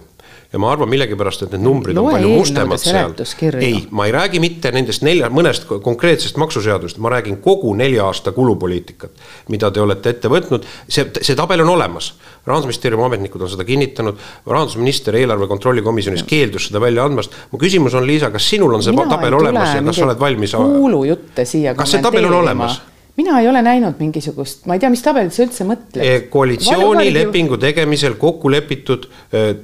ja 0.53 0.59
ma 0.59 0.73
arvan 0.73 0.91
millegipärast, 0.91 1.45
et 1.47 1.53
need 1.55 1.63
numbrid 1.63 1.97
Loe 1.97 2.09
on 2.09 2.17
palju 2.17 2.31
mustemad 2.41 2.83
seal. 2.83 3.15
ei, 3.61 3.85
ma 3.95 4.07
ei 4.09 4.15
räägi 4.15 4.41
mitte 4.43 4.73
nendest 4.75 5.05
nelja, 5.07 5.31
mõnest 5.31 5.69
konkreetsest 5.71 6.41
maksuseadusest, 6.43 6.99
ma 6.99 7.13
räägin 7.15 7.39
kogu 7.45 7.73
nelja 7.79 8.09
aasta 8.09 8.33
kulupoliitikat, 8.35 9.23
mida 9.55 9.71
te 9.71 9.83
olete 9.83 10.11
ette 10.17 10.33
võtnud, 10.33 10.67
see, 10.89 11.07
see 11.21 11.39
tabel 11.39 11.63
on 11.63 11.75
olemas. 11.77 12.13
rahandusministeeriumi 12.47 13.05
ametnikud 13.05 13.43
on 13.47 13.51
seda 13.53 13.65
kinnitanud, 13.69 14.19
rahandusminister 14.47 15.17
eelarve 15.17 15.47
kontrolli 15.47 15.83
komisjonis 15.87 16.27
keeldus 16.27 16.71
seda 16.71 16.81
välja 16.81 17.05
andmast. 17.05 17.37
mu 17.51 17.59
küsimus 17.59 17.95
on, 17.95 18.07
Liisa, 18.07 18.31
kas 18.31 18.49
sinul 18.51 18.75
on 18.75 18.83
see 18.83 18.97
Mina 18.97 19.07
tabel 19.11 19.35
olemas 19.39 19.75
ja 19.75 19.83
kas 19.83 20.03
sa 20.03 20.09
oled 20.09 20.21
valmis? 20.21 20.57
kuulujutte 20.57 21.45
siia 21.45 21.75
kas 21.79 21.95
see 21.95 22.03
tabel 22.03 22.27
on 22.27 22.41
olemas? 22.43 22.81
Mina 23.17 23.41
ei 23.41 23.49
ole 23.49 23.63
näinud 23.63 24.01
mingisugust, 24.01 24.67
ma 24.67 24.77
ei 24.77 24.83
tea, 24.83 24.91
mis 24.93 25.03
tabelit 25.05 25.35
sa 25.35 25.45
üldse 25.47 25.67
mõtled. 25.69 26.03
Eh, 26.05 26.27
koalitsioonilepingu 26.33 27.59
tegemisel 27.61 28.19
kokku 28.21 28.53
lepitud 28.53 29.09
eh, 29.33 29.55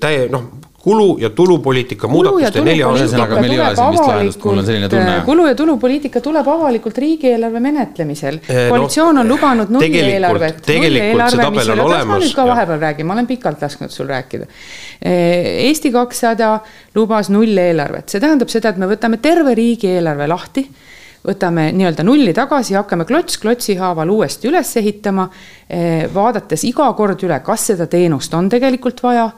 täie, 0.00 0.28
noh, 0.32 0.48
kulu- 0.84 1.16
ja 1.22 1.30
tulupoliitika 1.32 2.08
muudatuste 2.08 2.60
nelja 2.64 2.90
ühesõnaga, 2.92 3.40
meil 3.40 3.54
ei 3.54 3.60
ole 3.62 3.76
siin 3.78 3.94
vist 3.94 4.08
lahendust, 4.08 4.44
mul 4.44 4.60
on 4.60 4.66
selline 4.68 4.88
tunne. 4.92 5.16
kulu- 5.24 5.46
ja 5.48 5.54
tulupoliitika 5.58 6.20
tuleb 6.24 6.48
avalikult 6.54 6.98
riigieelarve 7.04 7.60
menetlemisel. 7.64 8.40
Eh, 8.48 8.68
koalitsioon 8.72 9.14
no, 9.14 9.24
on 9.24 9.32
lubanud 9.32 9.72
nullieelarvet. 9.76 10.62
tegelikult 10.66 11.36
see 11.36 11.44
tabel 11.44 11.74
on 11.76 11.84
olemas. 11.86 12.06
ma 12.12 12.18
nüüd 12.24 12.36
ka 12.36 12.48
vahepeal 12.50 12.80
räägin, 12.88 13.06
ma 13.06 13.18
olen 13.18 13.28
pikalt 13.30 13.62
lasknud 13.64 13.92
sul 13.92 14.08
rääkida. 14.12 14.48
Eesti 15.04 15.92
kakssada 15.92 16.58
lubas 16.94 17.30
nulleelarvet, 17.30 18.08
see 18.08 18.20
tähendab 18.20 18.52
seda, 18.52 18.74
et 18.74 18.80
me 18.80 18.88
võtame 18.88 19.20
terve 19.20 19.54
riigieelarve 19.54 20.28
lahti 20.28 20.68
võtame 21.24 21.70
nii-öelda 21.72 22.04
nulli 22.04 22.34
tagasi 22.36 22.74
ja 22.74 22.82
hakkame 22.82 23.06
klots 23.08 23.38
klotsi 23.40 23.78
haaval 23.80 24.12
uuesti 24.12 24.48
üles 24.50 24.76
ehitama, 24.76 25.28
eh, 25.68 26.04
vaadates 26.14 26.64
iga 26.68 26.92
kord 26.92 27.24
üle, 27.24 27.40
kas 27.44 27.70
seda 27.72 27.86
teenust 27.90 28.34
on 28.34 28.48
tegelikult 28.52 29.02
vaja, 29.02 29.30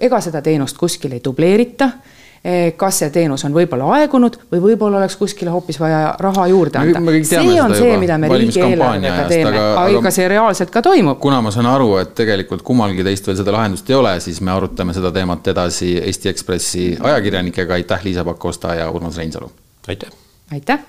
ega 0.00 0.20
seda 0.20 0.42
teenust 0.42 0.78
kuskil 0.78 1.16
ei 1.16 1.22
dubleerita 1.24 1.90
eh, 2.44 2.72
kas 2.78 3.00
see 3.02 3.10
teenus 3.10 3.44
on 3.48 3.54
võib-olla 3.56 3.90
aegunud 3.98 4.38
või 4.52 4.62
võib-olla 4.68 5.02
oleks 5.02 5.18
kuskile 5.18 5.50
hoopis 5.50 5.80
vaja 5.82 6.14
raha 6.20 6.46
juurde 6.52 6.78
anda. 6.78 7.02
see 7.26 7.58
on 7.62 7.74
see, 7.74 7.98
mida 7.98 8.18
me 8.22 8.30
riigieelarvega 8.30 9.28
teeme, 9.28 9.58
aga 9.58 9.86
ega 9.98 10.14
see 10.14 10.30
reaalselt 10.30 10.70
ka 10.70 10.82
toimub. 10.82 11.18
kuna 11.18 11.42
ma 11.42 11.50
saan 11.50 11.66
aru, 11.66 11.96
et 12.04 12.14
tegelikult 12.22 12.62
kummalgi 12.62 13.02
teist 13.02 13.26
veel 13.26 13.40
seda 13.42 13.58
lahendust 13.58 13.90
ei 13.90 13.98
ole, 13.98 14.18
siis 14.22 14.40
me 14.40 14.54
arutame 14.54 14.94
seda 14.94 15.10
teemat 15.10 15.54
edasi 15.56 15.96
Eesti 15.98 16.30
Ekspressi 16.30 16.90
ajakirjanikega, 17.02 17.80
aitäh, 17.82 18.04
Liisa 18.04 18.24
Pakosta 18.24 18.78
ja 18.78 18.90
Urmas 18.90 19.18
Reinsalu! 19.18 19.50
aitäh! 19.88 20.21
Aitäh! 20.52 20.80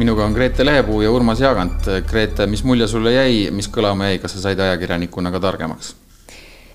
minuga 0.00 0.24
on 0.24 0.32
Grete 0.32 0.64
Lehepuu 0.64 1.02
ja 1.02 1.10
Urmas 1.12 1.40
Jaagant. 1.40 1.84
Grete, 2.08 2.46
mis 2.48 2.62
mulje 2.64 2.86
sulle 2.88 3.12
jäi, 3.12 3.50
mis 3.52 3.68
kõlama 3.68 4.08
jäi, 4.08 4.20
kas 4.22 4.32
sa 4.32 4.46
said 4.46 4.62
ajakirjanikuna 4.64 5.32
ka 5.34 5.42
targemaks? 5.42 5.96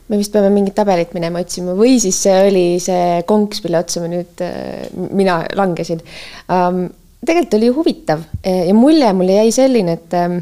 me 0.06 0.20
vist 0.20 0.30
peame 0.30 0.52
mingit 0.54 0.76
tabelit 0.78 1.16
minema 1.18 1.42
otsima 1.42 1.74
või 1.74 1.96
siis 1.98 2.20
see 2.22 2.36
oli 2.46 2.66
see 2.78 3.24
konks, 3.26 3.64
mille 3.66 3.80
otsa 3.80 4.04
ma 4.04 4.12
nüüd, 4.12 4.44
äh, 4.46 4.84
mina 4.94 5.40
langesin 5.58 6.04
um,. 6.46 6.84
tegelikult 7.26 7.58
oli 7.58 7.72
huvitav 7.74 8.22
ja 8.46 8.74
mulje 8.78 9.10
mulle 9.18 9.40
jäi 9.40 9.56
selline, 9.56 9.96
et 9.98 10.14
um, 10.20 10.36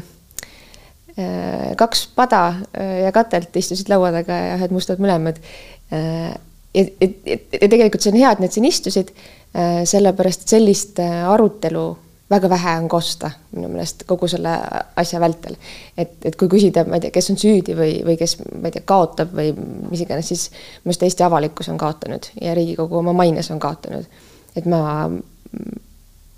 kaks 1.78 2.08
pada 2.16 2.40
ja 2.74 3.12
katelt 3.14 3.54
istusid 3.56 3.86
laua 3.92 4.10
taga 4.10 4.34
ja 4.34 4.56
ühed 4.58 4.72
mustad 4.74 4.98
mõlemad. 4.98 5.36
ja, 5.92 6.32
et, 6.74 6.96
et, 6.98 7.44
et 7.54 7.70
tegelikult 7.70 8.02
see 8.02 8.10
on 8.10 8.18
hea, 8.18 8.32
et 8.34 8.42
nad 8.42 8.50
siin 8.50 8.66
istusid, 8.66 9.12
sellepärast 9.86 10.42
et 10.42 10.56
sellist 10.56 10.98
arutelu 10.98 11.84
väga 12.30 12.50
vähe 12.50 12.76
on 12.78 12.88
kosta 12.88 13.30
minu 13.52 13.68
meelest 13.68 14.04
kogu 14.08 14.28
selle 14.28 14.54
asja 14.96 15.20
vältel. 15.20 15.56
et, 15.98 16.16
et 16.24 16.36
kui 16.36 16.48
küsida, 16.48 16.84
ma 16.88 16.98
ei 16.98 17.04
tea, 17.04 17.14
kes 17.14 17.30
on 17.30 17.40
süüdi 17.40 17.76
või, 17.78 17.98
või 18.06 18.16
kes, 18.20 18.38
ma 18.52 18.70
ei 18.70 18.74
tea, 18.74 18.84
kaotab 18.88 19.34
või 19.36 19.52
mis 19.90 20.04
iganes, 20.04 20.30
siis 20.32 20.48
minu 20.50 20.92
arust 20.92 21.06
Eesti 21.06 21.26
avalikkus 21.26 21.68
on 21.72 21.78
kaotanud 21.80 22.30
ja 22.40 22.54
Riigikogu 22.56 22.98
oma 23.02 23.12
maines 23.16 23.50
on 23.54 23.60
kaotanud. 23.62 24.08
et 24.56 24.66
ma 24.70 25.10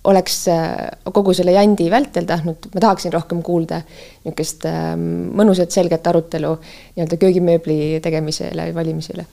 oleks 0.06 0.36
äh, 0.52 0.74
kogu 1.12 1.34
selle 1.36 1.54
jandi 1.56 1.88
vältel 1.90 2.26
tahtnud, 2.28 2.68
ma 2.74 2.82
tahaksin 2.88 3.14
rohkem 3.14 3.42
kuulda 3.46 3.80
niisugust 3.86 4.66
ähm, 4.70 5.08
mõnusat 5.38 5.74
selget 5.74 6.06
arutelu 6.06 6.52
nii-öelda 6.58 7.18
köögimööbli 7.22 7.80
tegemisele 8.04 8.70
ja 8.70 8.76
valimise 8.76 9.16
üle. 9.16 9.26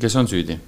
kes 0.00 0.16
on 0.16 0.28
süüdi? 0.30 0.58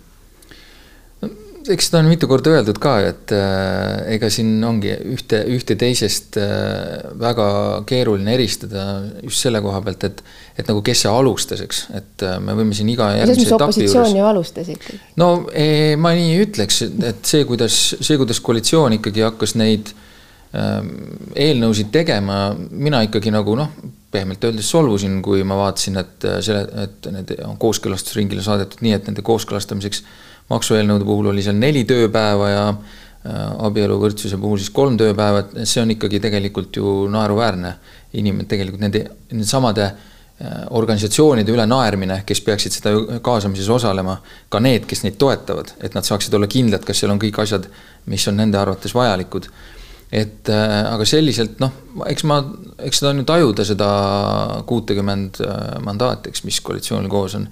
Eks 1.71 1.89
seda 1.89 2.01
on 2.03 2.09
mitu 2.11 2.29
korda 2.31 2.53
öeldud 2.57 2.79
ka, 2.83 2.95
et 3.07 3.33
äh, 3.37 4.15
ega 4.17 4.31
siin 4.33 4.57
ongi 4.67 4.93
ühte, 5.15 5.43
ühte 5.53 5.77
teisest 5.79 6.39
äh, 6.41 7.03
väga 7.21 7.47
keeruline 7.89 8.35
eristada 8.35 8.87
just 9.23 9.45
selle 9.45 9.63
koha 9.65 9.83
pealt, 9.85 10.09
et 10.09 10.25
et 10.59 10.69
nagu 10.69 10.83
kes 10.85 11.05
see 11.05 11.13
alustas, 11.13 11.63
eks, 11.65 11.85
et 11.97 12.25
äh, 12.27 12.37
me 12.43 12.57
võime 12.59 12.77
siin 12.77 12.91
iga 12.93 13.09
järgmise 13.17 13.55
etapi 13.57 13.87
juures. 13.87 14.15
ju 14.19 14.29
alustas 14.29 14.69
ikkagi. 14.75 15.01
no 15.23 15.31
ee, 15.55 15.97
ma 15.97 16.13
nii 16.17 16.35
ei 16.35 16.47
ütleks, 16.47 16.83
et 17.09 17.25
see, 17.29 17.47
kuidas, 17.49 17.79
see, 18.01 18.19
kuidas 18.21 18.43
koalitsioon 18.45 18.99
ikkagi 18.99 19.25
hakkas 19.25 19.57
neid 19.61 19.95
ähm, 20.59 20.93
eelnõusid 21.39 21.93
tegema, 21.95 22.45
mina 22.71 23.05
ikkagi 23.07 23.33
nagu 23.35 23.57
noh, 23.59 23.73
pehmelt 24.13 24.45
öeldes 24.45 24.69
solvusin, 24.69 25.23
kui 25.25 25.41
ma 25.49 25.57
vaatasin, 25.63 25.97
et 26.03 26.29
äh, 26.29 26.43
selle, 26.45 26.67
et 26.85 27.09
need 27.15 27.33
on 27.47 27.57
kooskõlastusringile 27.61 28.45
saadetud 28.45 28.85
nii, 28.85 28.99
et 28.99 29.09
nende 29.09 29.25
kooskõlastamiseks 29.25 30.05
maksueelnõude 30.51 31.07
puhul 31.07 31.31
oli 31.33 31.45
seal 31.45 31.59
neli 31.59 31.85
tööpäeva 31.89 32.49
ja 32.51 32.63
äh, 32.69 33.67
abieluvõrdsuse 33.69 34.39
puhul 34.41 34.61
siis 34.61 34.73
kolm 34.75 34.99
tööpäeva, 35.01 35.45
et 35.45 35.69
see 35.69 35.83
on 35.83 35.93
ikkagi 35.95 36.21
tegelikult 36.23 36.81
ju 36.81 37.03
naeruväärne. 37.13 37.77
inimene 38.13 38.45
tegelikult 38.45 38.81
nende, 38.81 39.07
nende 39.31 39.47
samade 39.49 39.85
äh, 39.85 40.65
organisatsioonide 40.71 41.53
üle 41.53 41.67
naermine, 41.67 42.23
kes 42.27 42.41
peaksid 42.45 42.73
seda 42.73 43.21
kaasamises 43.25 43.69
osalema, 43.69 44.19
ka 44.49 44.61
need, 44.61 44.87
kes 44.87 45.05
neid 45.07 45.17
toetavad, 45.19 45.75
et 45.81 45.95
nad 45.95 46.05
saaksid 46.05 46.35
olla 46.35 46.47
kindlad, 46.47 46.85
kas 46.85 47.01
seal 47.01 47.13
on 47.15 47.21
kõik 47.23 47.41
asjad, 47.41 47.69
mis 48.07 48.27
on 48.29 48.37
nende 48.37 48.59
arvates 48.59 48.95
vajalikud 48.95 49.49
et 50.13 50.49
äh, 50.53 50.93
aga 50.93 51.07
selliselt 51.09 51.57
noh, 51.63 51.73
eks 52.05 52.27
ma, 52.29 52.43
eks 52.85 52.99
seda 53.01 53.15
on 53.15 53.23
ju 53.23 53.29
tajuda, 53.31 53.65
seda 53.65 53.87
kuutekümmend 54.69 55.41
mandaati, 55.87 56.29
eks, 56.29 56.45
mis 56.45 56.61
koalitsioonil 56.61 57.09
koos 57.09 57.39
on 57.39 57.47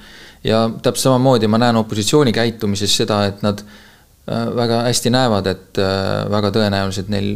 ja 0.44 0.70
täpselt 0.82 1.02
samamoodi 1.02 1.48
ma 1.48 1.58
näen 1.60 1.76
opositsiooni 1.76 2.32
käitumises 2.32 2.96
seda, 3.02 3.24
et 3.28 3.42
nad 3.42 3.60
äh, 3.60 4.46
väga 4.56 4.82
hästi 4.88 5.12
näevad, 5.12 5.46
et 5.50 5.80
äh, 5.80 6.24
väga 6.30 6.52
tõenäoliselt 6.54 7.10
neil 7.12 7.32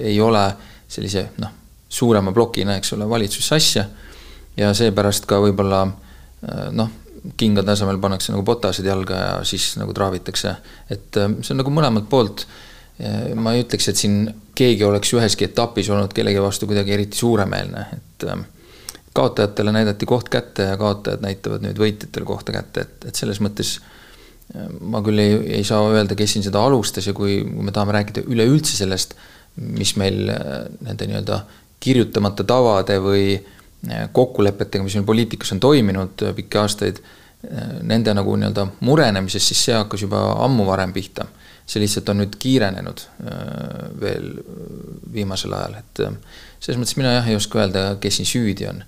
ei 0.00 0.20
ole 0.20 0.44
sellise 0.88 1.28
noh, 1.42 1.54
suurema 1.88 2.32
plokina, 2.32 2.76
eks 2.78 2.94
ole, 2.96 3.08
valitsusse 3.10 3.56
asja. 3.56 3.86
ja 4.56 4.74
seepärast 4.74 5.26
ka 5.26 5.40
võib-olla 5.42 5.82
äh, 5.86 6.68
noh, 6.72 6.92
kinga 7.40 7.64
tasemel 7.66 7.98
pannakse 7.98 8.34
nagu 8.34 8.44
botasid 8.46 8.86
jalga 8.86 9.18
ja 9.18 9.34
siis 9.48 9.74
nagu 9.80 9.94
traavitakse, 9.96 10.54
et 10.92 11.16
see 11.16 11.54
on 11.54 11.62
nagu 11.62 11.72
mõlemalt 11.72 12.08
poolt. 12.10 12.46
ma 13.34 13.54
ei 13.56 13.64
ütleks, 13.64 13.88
et 13.90 13.98
siin 13.98 14.28
keegi 14.54 14.84
oleks 14.84 15.10
üheski 15.16 15.48
etapis 15.48 15.88
olnud 15.90 16.12
kellegi 16.14 16.42
vastu 16.42 16.68
kuidagi 16.68 16.92
eriti 16.94 17.16
suuremeelne, 17.18 17.86
et 17.96 18.26
kaotajatele 19.14 19.72
näidati 19.72 20.06
koht 20.06 20.28
kätte 20.28 20.66
ja 20.72 20.76
kaotajad 20.76 21.22
näitavad 21.22 21.62
nüüd 21.62 21.78
võitjatele 21.78 22.26
kohta 22.26 22.54
kätte, 22.54 22.82
et, 22.82 23.08
et 23.10 23.18
selles 23.18 23.38
mõttes 23.44 23.76
äh, 23.78 24.66
ma 24.80 25.02
küll 25.06 25.22
ei, 25.22 25.36
ei 25.60 25.66
saa 25.66 25.84
öelda, 25.92 26.16
kes 26.18 26.34
siin 26.34 26.46
seda 26.46 26.64
alustas 26.66 27.06
ja 27.06 27.14
kui, 27.16 27.38
me 27.44 27.72
tahame 27.74 27.94
rääkida 27.94 28.26
üleüldse 28.26 28.74
sellest, 28.80 29.14
mis 29.62 29.94
meil 30.00 30.26
äh, 30.34 30.64
nende 30.82 31.06
nii-öelda 31.10 31.44
kirjutamata 31.84 32.46
tavade 32.48 32.98
või 33.04 33.28
äh, 33.36 34.08
kokkulepetega, 34.12 34.86
mis 34.86 34.98
meil 34.98 35.06
poliitikas 35.12 35.54
on 35.54 35.62
toiminud 35.62 36.26
pikki 36.34 36.62
aastaid, 36.62 37.04
nende 37.84 38.14
nagu 38.16 38.34
nii-öelda 38.40 38.62
murenemisest, 38.88 39.50
siis 39.50 39.66
see 39.66 39.74
hakkas 39.76 40.00
juba 40.06 40.22
ammu 40.46 40.64
varem 40.64 40.94
pihta. 40.96 41.26
see 41.68 41.80
lihtsalt 41.80 42.08
on 42.08 42.18
nüüd 42.22 42.34
kiirenenud 42.40 43.02
veel 44.00 44.30
viimasel 45.12 45.52
ajal, 45.52 45.76
et 45.80 46.00
selles 46.64 46.80
mõttes 46.80 46.96
mina 46.96 47.18
jah 47.18 47.26
ei 47.28 47.36
oska 47.36 47.60
öelda, 47.60 47.86
kes 48.00 48.20
siin 48.20 48.28
süüdi 48.28 48.68
on. 48.70 48.82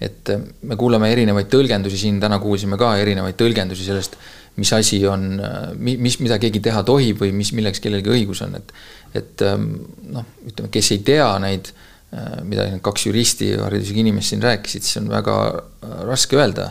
et 0.00 0.30
me 0.64 0.76
kuuleme 0.80 1.10
erinevaid 1.12 1.50
tõlgendusi, 1.52 1.98
siin 2.00 2.20
täna 2.20 2.38
kuulsime 2.40 2.78
ka 2.80 2.94
erinevaid 2.96 3.36
tõlgendusi 3.36 3.84
sellest, 3.84 4.16
mis 4.56 4.72
asi 4.72 5.02
on, 5.06 5.34
mis, 5.76 6.16
mida 6.20 6.38
keegi 6.40 6.62
teha 6.64 6.80
tohib 6.88 7.20
või 7.20 7.34
mis, 7.36 7.52
milleks 7.52 7.80
kellelgi 7.84 8.12
õigus 8.16 8.42
on, 8.46 8.56
et 8.56 8.72
et 9.14 9.42
noh, 9.44 10.26
ütleme, 10.46 10.70
kes 10.72 10.92
ei 10.94 11.00
tea 11.04 11.26
neid 11.42 11.68
äh, 11.68 11.86
Äh, 12.10 12.40
mida 12.42 12.64
need 12.66 12.82
kaks 12.82 13.04
juristi, 13.06 13.52
haridusega 13.54 14.00
inimest 14.02 14.32
siin 14.32 14.40
rääkisid, 14.42 14.82
siis 14.82 14.98
on 14.98 15.04
väga 15.12 15.34
äh, 15.46 15.90
raske 16.08 16.34
öelda, 16.40 16.64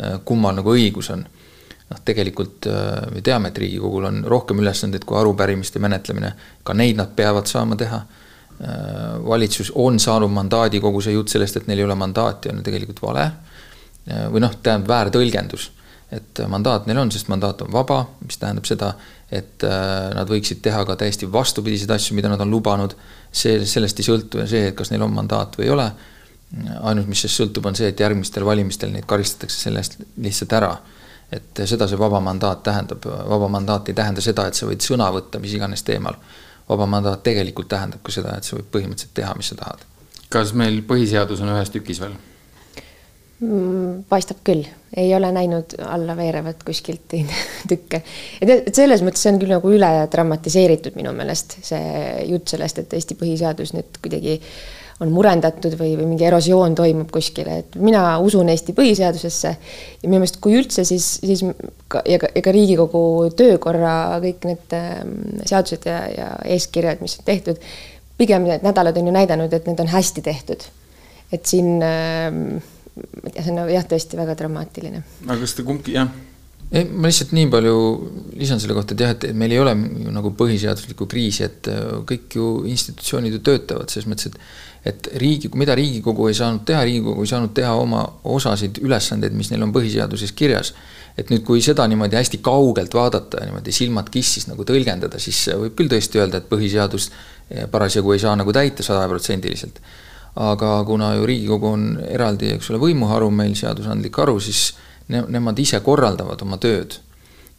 äh, 0.00 0.14
kummal 0.24 0.56
nagu 0.56 0.72
õigus 0.72 1.10
on. 1.12 1.26
noh, 1.86 1.98
tegelikult 2.02 2.66
me 3.14 3.20
teame, 3.22 3.52
et 3.52 3.58
Riigikogul 3.62 4.08
on 4.08 4.16
rohkem 4.26 4.58
ülesandeid 4.58 5.04
kui 5.06 5.14
arupärimiste 5.20 5.78
menetlemine, 5.78 6.32
ka 6.66 6.74
neid 6.74 6.98
nad 6.98 7.12
peavad 7.14 7.46
saama 7.46 7.76
teha. 7.78 8.00
Valitsus 9.26 9.72
on 9.74 9.98
saanud 10.00 10.32
mandaadi, 10.32 10.80
kogu 10.80 11.02
see 11.04 11.12
jutt 11.12 11.28
sellest, 11.28 11.58
et 11.60 11.66
neil 11.68 11.82
ei 11.82 11.84
ole 11.84 11.94
mandaati, 11.98 12.48
on 12.52 12.62
tegelikult 12.64 13.02
vale. 13.02 13.30
või 14.06 14.40
noh, 14.40 14.54
tähendab 14.62 14.88
väärtõlgendus, 14.88 15.70
et 16.14 16.40
mandaat 16.48 16.86
neil 16.86 16.98
on, 17.02 17.10
sest 17.12 17.28
mandaat 17.28 17.62
on 17.66 17.72
vaba, 17.72 18.04
mis 18.22 18.38
tähendab 18.38 18.64
seda, 18.64 18.92
et 19.30 19.64
nad 20.14 20.30
võiksid 20.30 20.62
teha 20.62 20.84
ka 20.86 20.96
täiesti 20.96 21.26
vastupidiseid 21.32 21.90
asju, 21.90 22.14
mida 22.14 22.30
nad 22.30 22.40
on 22.40 22.50
lubanud 22.54 22.94
see, 23.32 23.58
sellest 23.66 24.00
ei 24.00 24.06
sõltu 24.06 24.42
ja 24.42 24.46
see, 24.50 24.68
et 24.70 24.76
kas 24.78 24.92
neil 24.92 25.04
on 25.06 25.14
mandaat 25.14 25.58
või 25.58 25.68
ei 25.68 25.74
ole. 25.74 25.88
ainus, 26.86 27.06
mis 27.10 27.20
sellest 27.20 27.40
sõltub, 27.42 27.66
on 27.66 27.74
see, 27.74 27.88
et 27.90 28.00
järgmistel 28.00 28.44
valimistel 28.46 28.92
neid 28.94 29.06
karistatakse 29.10 29.66
selle 29.66 29.82
eest 29.82 29.98
lihtsalt 30.22 30.52
ära. 30.52 30.76
et 31.32 31.60
seda 31.66 31.88
see 31.90 31.98
vaba 31.98 32.20
mandaat 32.22 32.62
tähendab, 32.62 33.02
vaba 33.04 33.48
mandaat 33.50 33.88
ei 33.88 33.94
tähenda 33.94 34.22
seda, 34.22 34.46
et 34.46 34.54
sa 34.54 34.66
võid 34.66 34.80
sõna 34.80 35.10
võtta 35.10 35.40
mis 35.42 35.54
iganes 35.58 35.82
teemal. 35.82 36.14
Vaba 36.68 36.86
mandaat 36.90 37.22
tegelikult 37.26 37.68
tähendab 37.72 38.02
ka 38.02 38.14
seda, 38.14 38.36
et 38.36 38.46
sa 38.46 38.56
võid 38.58 38.70
põhimõtteliselt 38.72 39.14
teha, 39.16 39.34
mis 39.38 39.52
sa 39.52 39.58
tahad. 39.58 39.84
kas 40.32 40.52
meil 40.58 40.80
põhiseadus 40.86 41.42
on 41.44 41.52
ühes 41.54 41.70
tükis 41.74 42.00
veel? 42.02 42.16
Mm, 43.36 44.06
paistab 44.08 44.38
küll, 44.48 44.64
ei 44.96 45.10
ole 45.14 45.28
näinud 45.32 45.74
alla 45.84 46.14
veerevat 46.16 46.62
kuskilt 46.64 47.12
tükke. 47.70 48.00
et 48.40 48.74
selles 48.74 49.04
mõttes 49.04 49.26
see 49.26 49.34
on 49.34 49.40
küll 49.42 49.52
nagu 49.52 49.72
üle 49.72 49.90
dramatiseeritud 50.12 50.96
minu 50.96 51.12
meelest, 51.16 51.58
see 51.66 51.82
jutt 52.30 52.48
sellest, 52.54 52.80
et 52.80 52.96
Eesti 52.96 53.18
põhiseadus 53.20 53.74
nüüd 53.76 54.00
kuidagi 54.00 54.40
on 55.00 55.10
murendatud 55.12 55.74
või, 55.76 55.90
või 55.98 56.06
mingi 56.08 56.24
erosioon 56.24 56.74
toimub 56.78 57.10
kuskile, 57.12 57.58
et 57.62 57.74
mina 57.76 58.16
usun 58.24 58.48
Eesti 58.48 58.72
põhiseadusesse 58.76 59.50
ja 59.52 60.06
minu 60.08 60.22
meelest, 60.22 60.38
kui 60.40 60.56
üldse, 60.56 60.86
siis, 60.88 61.08
siis 61.20 61.42
ka, 61.92 62.00
ja 62.08 62.20
ka, 62.22 62.30
ja 62.32 62.44
ka 62.44 62.54
Riigikogu 62.56 63.02
töökorra 63.36 63.96
kõik 64.24 64.46
need 64.48 64.76
ähm, 64.78 65.18
seadused 65.44 65.84
ja, 65.88 65.98
ja 66.12 66.30
eeskirjad, 66.56 67.04
mis 67.04 67.18
on 67.20 67.28
tehtud, 67.28 67.60
pigem 68.16 68.48
need 68.48 68.64
nädalad 68.64 68.96
on 68.96 69.10
ju 69.10 69.16
näidanud, 69.18 69.52
et 69.52 69.68
need 69.68 69.84
on 69.84 69.92
hästi 69.92 70.24
tehtud. 70.24 70.64
et 71.34 71.44
siin 71.44 71.82
äh, 71.82 72.32
ma 72.96 73.28
ei 73.28 73.34
tea, 73.34 73.44
see 73.44 73.52
on 73.52 73.68
jah, 73.68 73.84
tõesti 73.90 74.18
väga 74.18 74.36
dramaatiline. 74.38 75.02
aga 75.26 75.38
kas 75.42 75.54
te 75.58 75.64
kumbki, 75.66 75.96
jah? 75.98 76.08
ei, 76.70 76.86
ma 76.88 77.10
lihtsalt 77.10 77.34
nii 77.36 77.50
palju 77.52 77.74
lisan 78.40 78.62
selle 78.62 78.76
kohta, 78.78 78.96
et 78.96 79.04
jah, 79.04 79.12
et 79.12 79.26
meil 79.36 79.52
ei 79.54 79.60
ole 79.62 79.74
nagu 80.14 80.32
põhiseaduslikku 80.38 81.08
kriisi, 81.10 81.44
et 81.46 81.68
äh, 81.72 81.98
kõik 82.08 82.38
ju 82.38 82.48
institutsioonid 82.72 83.36
ju 83.36 83.42
töötavad 83.44 83.92
selles 83.92 84.08
mõttes, 84.10 84.32
et 84.32 84.40
et 84.86 85.08
riigi, 85.18 85.50
mida 85.58 85.74
Riigikogu 85.74 86.28
ei 86.30 86.36
saanud 86.38 86.62
teha, 86.68 86.84
Riigikogu 86.86 87.24
ei 87.24 87.30
saanud 87.30 87.54
teha 87.56 87.72
oma 87.74 88.04
osasid 88.24 88.78
ülesandeid, 88.84 89.34
mis 89.34 89.50
neil 89.50 89.66
on 89.66 89.74
põhiseaduses 89.74 90.34
kirjas. 90.36 90.74
et 91.16 91.30
nüüd, 91.32 91.40
kui 91.48 91.62
seda 91.64 91.86
niimoodi 91.88 92.16
hästi 92.18 92.42
kaugelt 92.44 92.92
vaadata 92.94 93.38
ja 93.40 93.46
niimoodi 93.48 93.72
silmad 93.72 94.10
kissis 94.12 94.50
nagu 94.50 94.66
tõlgendada, 94.68 95.16
siis 95.18 95.46
võib 95.48 95.72
küll 95.78 95.88
tõesti 95.88 96.20
öelda, 96.20 96.42
et 96.42 96.48
põhiseadust 96.50 97.14
parasjagu 97.72 98.12
ei 98.12 98.20
saa 98.20 98.34
nagu 98.36 98.52
täita 98.52 98.84
sajaprotsendiliselt 98.84 99.80
aga 100.36 100.84
kuna 100.84 101.14
ju 101.14 101.26
Riigikogu 101.26 101.68
on 101.72 101.84
eraldi, 102.08 102.52
eks 102.56 102.70
ole, 102.70 102.80
võimuharu 102.80 103.30
meil, 103.32 103.54
seadusandlik 103.56 104.16
haru, 104.20 104.36
siis 104.44 104.74
ne-, 105.12 105.24
nemad 105.32 105.58
ise 105.58 105.80
korraldavad 105.84 106.42
oma 106.44 106.60
tööd. 106.60 107.00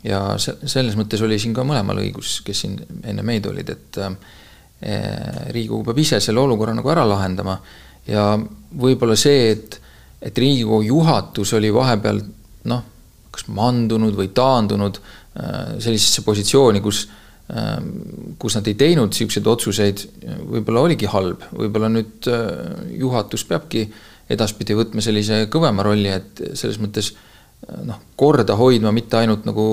ja 0.05 0.37
se-, 0.37 0.59
selles 0.69 0.95
mõttes 0.95 1.21
oli 1.25 1.39
siin 1.41 1.55
ka 1.57 1.65
mõlemal 1.65 1.97
õigus, 2.03 2.41
kes 2.45 2.61
siin 2.63 2.77
enne 3.03 3.25
meid 3.25 3.47
olid, 3.49 3.69
et 3.73 3.97
äh, 3.97 4.13
Riigikogu 4.77 5.83
peab 5.87 5.97
ise 5.97 6.19
selle 6.21 6.43
olukorra 6.43 6.75
nagu 6.77 6.89
ära 6.93 7.01
lahendama 7.09 7.55
ja 8.05 8.35
võib-olla 8.77 9.15
see, 9.17 9.47
et, 9.55 9.79
et 10.21 10.37
Riigikogu 10.37 10.83
juhatus 10.85 11.55
oli 11.57 11.71
vahepeal 11.73 12.21
noh, 12.69 12.83
kas 13.33 13.47
mandunud 13.49 14.13
või 14.17 14.29
taandunud 14.37 14.99
äh, 15.01 15.79
sellisesse 15.81 16.21
positsiooni, 16.27 16.83
kus 16.85 17.07
Ehm, 17.47 18.35
kus 18.35 18.57
nad 18.57 18.65
ei 18.67 18.75
teinud 18.75 19.13
niisuguseid 19.13 19.45
otsuseid, 19.47 20.01
võib-olla 20.51 20.81
oligi 20.83 21.07
halb, 21.07 21.45
võib-olla 21.55 21.87
nüüd 21.93 22.27
juhatus 22.99 23.45
peabki 23.47 23.85
edaspidi 24.35 24.75
võtma 24.75 25.03
sellise 25.03 25.45
kõvema 25.51 25.85
rolli, 25.87 26.11
et 26.11 26.41
selles 26.59 26.75
mõttes 26.83 27.13
noh, 27.87 28.01
korda 28.19 28.57
hoidma 28.59 28.91
mitte 28.91 29.21
ainult 29.21 29.47
nagu 29.47 29.67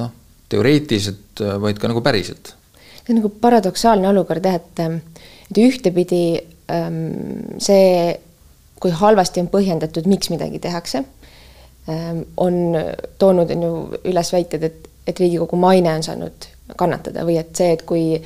noh, 0.00 0.14
teoreetiliselt, 0.48 1.44
vaid 1.60 1.82
ka 1.82 1.90
nagu 1.92 2.00
päriselt. 2.00 2.54
See 3.06 3.14
on 3.14 3.20
nagu 3.20 3.30
paradoksaalne 3.40 4.08
olukord 4.10 4.44
jah, 4.44 4.58
et, 4.58 4.80
et 5.50 5.60
ühtepidi 5.62 6.24
ähm, 6.74 6.98
see, 7.62 8.16
kui 8.82 8.90
halvasti 8.90 9.44
on 9.44 9.50
põhjendatud, 9.52 10.08
miks 10.10 10.32
midagi 10.32 10.58
tehakse, 10.62 11.04
ähm, 11.92 12.24
on 12.36 12.76
toonud, 13.22 13.54
on 13.54 13.66
ju, 13.68 13.72
üles 14.10 14.34
väited, 14.34 14.66
et 14.66 14.92
et 15.06 15.20
Riigikogu 15.20 15.56
maine 15.56 15.92
on 15.94 16.02
saanud 16.02 16.46
kannatada 16.76 17.22
või 17.22 17.36
et 17.38 17.52
see, 17.54 17.68
et 17.76 17.82
kui 17.86 18.16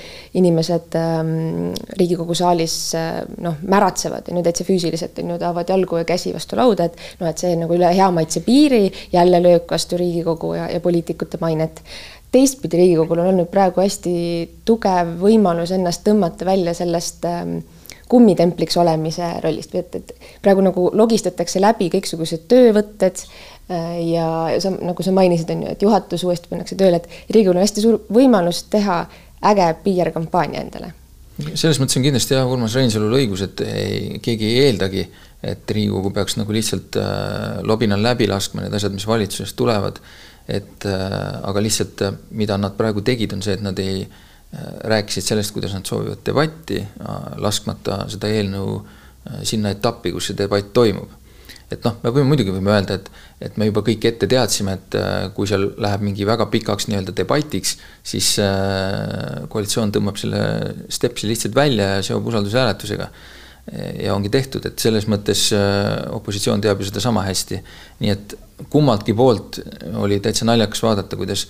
inimesed 0.40 0.94
ähm, 0.96 1.74
Riigikogu 1.98 2.32
saalis 2.38 2.76
äh, 2.96 3.18
noh, 3.44 3.58
märatsevad, 3.68 4.30
on 4.32 4.40
ju 4.40 4.44
täitsa 4.46 4.64
füüsiliselt, 4.64 5.18
on 5.20 5.34
ju, 5.34 5.40
tahavad 5.42 5.68
jalgu 5.68 6.00
ja 6.00 6.06
käsi 6.08 6.32
vastu 6.32 6.56
lauda, 6.56 6.88
et 6.88 7.20
noh, 7.20 7.28
et 7.28 7.42
see 7.42 7.52
nagu 7.60 7.76
üle 7.76 7.90
hea 7.92 8.08
maitse 8.16 8.40
piiri 8.46 8.86
jälle 9.12 9.42
löök 9.44 9.68
vastu 9.76 10.00
Riigikogu 10.00 10.54
ja, 10.56 10.70
ja 10.72 10.80
poliitikute 10.80 11.40
mainet. 11.42 11.84
Teistpidi 12.32 12.78
Riigikogul 12.78 13.22
on 13.22 13.32
olnud 13.34 13.50
praegu 13.50 13.82
hästi 13.82 14.14
tugev 14.64 15.16
võimalus 15.20 15.74
ennast 15.74 16.04
tõmmata 16.06 16.46
välja 16.46 16.74
sellest 16.78 17.24
ähm, 17.28 17.60
kummitempliks 18.10 18.76
olemise 18.80 19.36
rollist 19.44 19.74
et, 19.74 19.94
et 19.94 20.14
praegu 20.42 20.62
nagu 20.66 20.90
logistatakse 20.94 21.62
läbi 21.62 21.90
kõiksugused 21.92 22.48
töövõtted 22.50 23.24
Äh, 23.70 24.10
ja 24.10 24.26
sa, 24.58 24.72
nagu 24.74 25.02
sa 25.02 25.12
mainisid, 25.14 25.50
on 25.54 25.62
ju, 25.62 25.72
et 25.76 25.82
juhatus 25.84 26.24
uuesti 26.26 26.50
pannakse 26.50 26.74
tööle, 26.78 26.98
et 26.98 27.06
Riigikogul 27.30 27.60
on 27.60 27.62
hästi 27.62 27.84
suur 27.84 28.00
võimalus 28.10 28.64
teha 28.72 29.04
äge 29.46 29.68
PR-kampaania 29.84 30.64
endale. 30.64 30.90
selles 31.54 31.78
mõttes 31.78 32.00
on 32.00 32.02
kindlasti 32.02 32.34
jah, 32.34 32.50
Urmas 32.50 32.74
Reinsalul 32.74 33.14
õigus, 33.20 33.44
et 33.46 33.62
ei, 33.62 34.18
keegi 34.22 34.48
ei 34.48 34.64
eeldagi, 34.64 35.04
et 35.52 35.70
Riigikogu 35.70 36.10
peaks 36.16 36.34
nagu 36.40 36.56
lihtsalt 36.56 36.98
äh, 36.98 37.60
lobinal 37.62 38.02
läbi 38.02 38.26
laskma 38.26 38.64
need 38.64 38.74
asjad, 38.74 38.96
mis 38.96 39.06
valitsusest 39.06 39.56
tulevad. 39.56 40.02
Et 40.50 40.86
äh, 40.88 41.14
aga 41.46 41.62
lihtsalt, 41.62 42.02
äh, 42.06 42.18
mida 42.36 42.58
nad 42.58 42.74
praegu 42.78 43.04
tegid, 43.06 43.34
on 43.36 43.44
see, 43.44 43.54
et 43.58 43.62
nad 43.64 43.78
ei 43.82 44.02
äh, 44.02 44.66
rääkisid 44.90 45.30
sellest, 45.30 45.54
kuidas 45.54 45.76
nad 45.76 45.86
soovivad 45.86 46.24
debatti 46.26 46.82
laskmata 47.40 48.04
seda 48.10 48.30
eelnõu 48.30 48.80
sinna 49.46 49.70
etappi, 49.74 50.14
kus 50.14 50.30
see 50.30 50.38
debatt 50.38 50.72
toimub 50.74 51.18
et 51.70 51.84
noh, 51.86 51.98
me 52.02 52.10
võime 52.10 52.32
muidugi 52.32 52.50
võime 52.50 52.72
öelda, 52.72 52.96
et, 52.98 53.10
et 53.46 53.58
me 53.60 53.68
juba 53.68 53.84
kõik 53.86 54.02
ette 54.08 54.26
teadsime, 54.26 54.72
et 54.74 54.96
kui 55.36 55.46
seal 55.46 55.68
läheb 55.78 56.02
mingi 56.02 56.26
väga 56.26 56.48
pikaks 56.50 56.88
nii-öelda 56.88 57.14
debatiks, 57.14 57.76
siis 58.02 58.32
koalitsioon 59.52 59.92
tõmbab 59.94 60.18
selle 60.18 60.40
stepsi 60.90 61.30
lihtsalt 61.30 61.54
välja 61.54 61.92
ja 61.92 62.02
seob 62.08 62.26
usaldushääletusega. 62.32 63.06
ja 64.02 64.16
ongi 64.16 64.32
tehtud, 64.34 64.66
et 64.66 64.82
selles 64.82 65.06
mõttes 65.06 65.44
opositsioon 66.10 66.64
teab 66.64 66.80
ju 66.80 66.88
seda 66.90 67.04
sama 67.04 67.22
hästi. 67.28 67.60
nii 68.00 68.10
et 68.16 68.34
kummaltki 68.70 69.14
poolt 69.16 69.60
oli 70.02 70.20
täitsa 70.20 70.44
naljakas 70.48 70.82
vaadata, 70.84 71.16
kuidas 71.16 71.46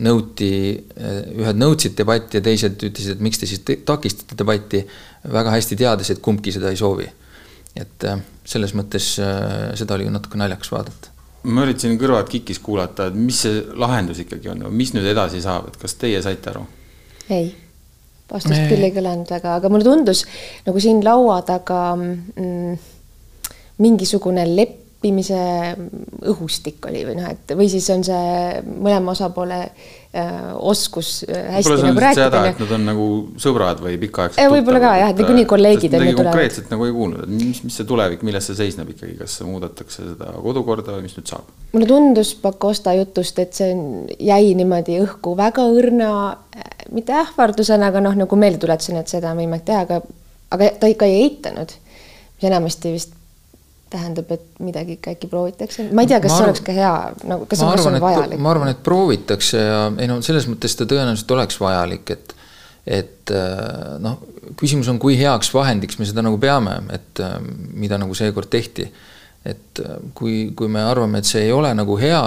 nõuti, 0.00 0.50
ühed 1.36 1.58
nõudsid 1.60 1.92
debatti 1.98 2.38
ja 2.38 2.44
teised 2.44 2.78
ütlesid, 2.80 3.18
et 3.18 3.24
miks 3.24 3.42
te 3.42 3.48
siis 3.50 3.60
takistate 3.84 4.38
debatti, 4.38 4.80
väga 5.28 5.52
hästi 5.52 5.76
teades, 5.76 6.12
et 6.14 6.22
kumbki 6.24 6.54
seda 6.54 6.72
ei 6.72 6.78
soovi 6.80 7.08
et 7.78 8.06
äh, 8.08 8.20
selles 8.46 8.74
mõttes 8.74 9.14
äh, 9.22 9.70
seda 9.78 9.96
oli 9.96 10.10
natuke 10.10 10.38
naljakas 10.40 10.72
vaadata. 10.74 11.14
ma 11.50 11.64
üritasin 11.64 11.96
kõrvad 12.00 12.28
kikis 12.30 12.60
kuulata, 12.62 13.08
et 13.08 13.16
mis 13.16 13.44
see 13.46 13.62
lahendus 13.80 14.20
ikkagi 14.24 14.50
on, 14.52 14.66
mis 14.74 14.92
nüüd 14.96 15.06
edasi 15.12 15.42
saab, 15.44 15.70
et 15.70 15.78
kas 15.80 15.96
teie 16.00 16.20
saite 16.24 16.52
aru? 16.52 16.64
ei, 17.30 17.52
vastust 18.30 18.56
Me... 18.56 18.66
küll 18.72 18.88
ei 18.88 18.94
kõlanud 18.96 19.30
väga, 19.30 19.56
aga 19.60 19.72
mulle 19.72 19.86
tundus 19.86 20.24
nagu 20.66 20.82
siin 20.82 21.04
laua 21.06 21.40
taga 21.46 21.82
mm, 21.96 22.76
mingisugune 23.86 24.46
lepp 24.50 24.78
leppimise 25.00 25.76
õhustik 26.28 26.84
oli 26.84 27.06
või 27.08 27.16
noh, 27.16 27.30
et 27.32 27.54
või 27.56 27.68
siis 27.72 27.86
on 27.90 28.02
see 28.04 28.60
mõlema 28.68 29.14
osapoole 29.14 29.58
äh, 29.64 30.50
oskus 30.60 31.24
äh, 31.24 31.54
hästi 31.56 31.76
nagu 31.86 32.00
rääkida. 32.04 32.42
et 32.50 32.58
nad 32.60 32.72
on 32.76 32.84
nagu 32.84 33.06
sõbrad 33.40 33.80
või 33.80 33.96
pikaaegsed 34.02 34.50
võib-olla 34.52 34.80
ka, 34.82 34.90
jah, 35.00 35.12
et 35.14 35.22
niikuinii 35.22 35.46
kolleegid 35.48 35.94
on 35.96 36.04
ju 36.04 36.12
tulevad. 36.12 36.28
konkreetset 36.28 36.68
nagu 36.70 36.84
ei 36.84 36.92
kuulnud, 36.92 37.22
et 37.24 37.32
mis, 37.32 37.62
mis 37.64 37.78
see 37.80 37.88
tulevik, 37.88 38.24
milles 38.28 38.44
see 38.50 38.58
seisneb 38.58 38.90
ikkagi, 38.92 39.14
kas 39.16 39.38
muudetakse 39.46 40.04
seda 40.04 40.34
kodukorda 40.36 40.98
või 40.98 41.06
mis 41.06 41.16
nüüd 41.16 41.32
saab? 41.32 41.48
mulle 41.72 41.88
tundus 41.88 42.34
Pakosta 42.42 42.92
jutust, 42.98 43.40
et 43.40 43.56
see 43.56 43.70
jäi 44.20 44.52
niimoodi 44.58 44.98
õhku 45.06 45.32
väga 45.38 45.64
õrna, 45.64 46.10
mitte 46.92 47.16
ähvardusena, 47.22 47.88
aga 47.88 48.04
noh, 48.04 48.20
nagu 48.20 48.40
meeldetuletusena, 48.42 49.00
et 49.00 49.16
seda 49.16 49.32
on 49.32 49.40
võimalik 49.40 49.64
teha, 49.64 49.86
aga, 49.88 50.02
aga 50.52 50.68
ta 50.82 50.92
ikka 50.92 51.08
ei 51.08 51.22
eitanud. 51.22 51.72
mis 52.36 52.48
enamasti 52.50 52.92
vist 52.92 53.16
tähendab, 53.90 54.30
et 54.30 54.60
midagi 54.62 54.96
ikka 54.98 55.14
äkki 55.16 55.28
proovitakse, 55.30 55.88
ma 55.94 56.04
ei 56.04 56.10
tea, 56.10 56.20
kas 56.22 56.32
Ma 56.32 56.36
see 56.36 56.44
arv- 56.44 56.52
oleks 56.52 56.64
ka 56.66 56.74
hea, 56.76 56.92
nagu 57.32 57.46
kas 57.50 57.58
see 57.58 57.70
arvan, 57.74 57.96
on 57.96 58.04
vajalik? 58.04 58.42
ma 58.42 58.52
arvan, 58.54 58.72
et 58.74 58.82
proovitakse 58.86 59.62
ja 59.62 59.80
ei 59.98 60.10
no 60.10 60.20
selles 60.24 60.46
mõttes 60.50 60.76
ta 60.78 60.86
tõenäoliselt 60.90 61.34
oleks 61.36 61.58
vajalik, 61.62 62.14
et 62.14 62.36
et 62.90 63.32
äh, 63.34 63.96
noh, 64.02 64.18
küsimus 64.58 64.88
on, 64.90 64.98
kui 65.02 65.18
heaks 65.20 65.52
vahendiks 65.54 65.98
me 66.00 66.08
seda 66.08 66.24
nagu 66.24 66.38
peame, 66.40 66.78
et 66.94 67.22
äh, 67.22 67.38
mida 67.76 67.98
nagu 68.00 68.16
seekord 68.16 68.50
tehti. 68.50 68.90
et 69.44 69.80
äh, 69.80 69.96
kui, 70.14 70.50
kui 70.56 70.68
me 70.68 70.82
arvame, 70.84 71.20
et 71.20 71.28
see 71.28 71.46
ei 71.46 71.52
ole 71.52 71.70
nagu 71.74 71.96
hea 72.00 72.20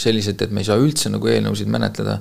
selliselt, 0.00 0.42
et 0.42 0.50
me 0.50 0.62
ei 0.62 0.68
saa 0.68 0.80
üldse 0.80 1.12
nagu 1.12 1.28
eelnõusid 1.28 1.68
menetleda, 1.68 2.18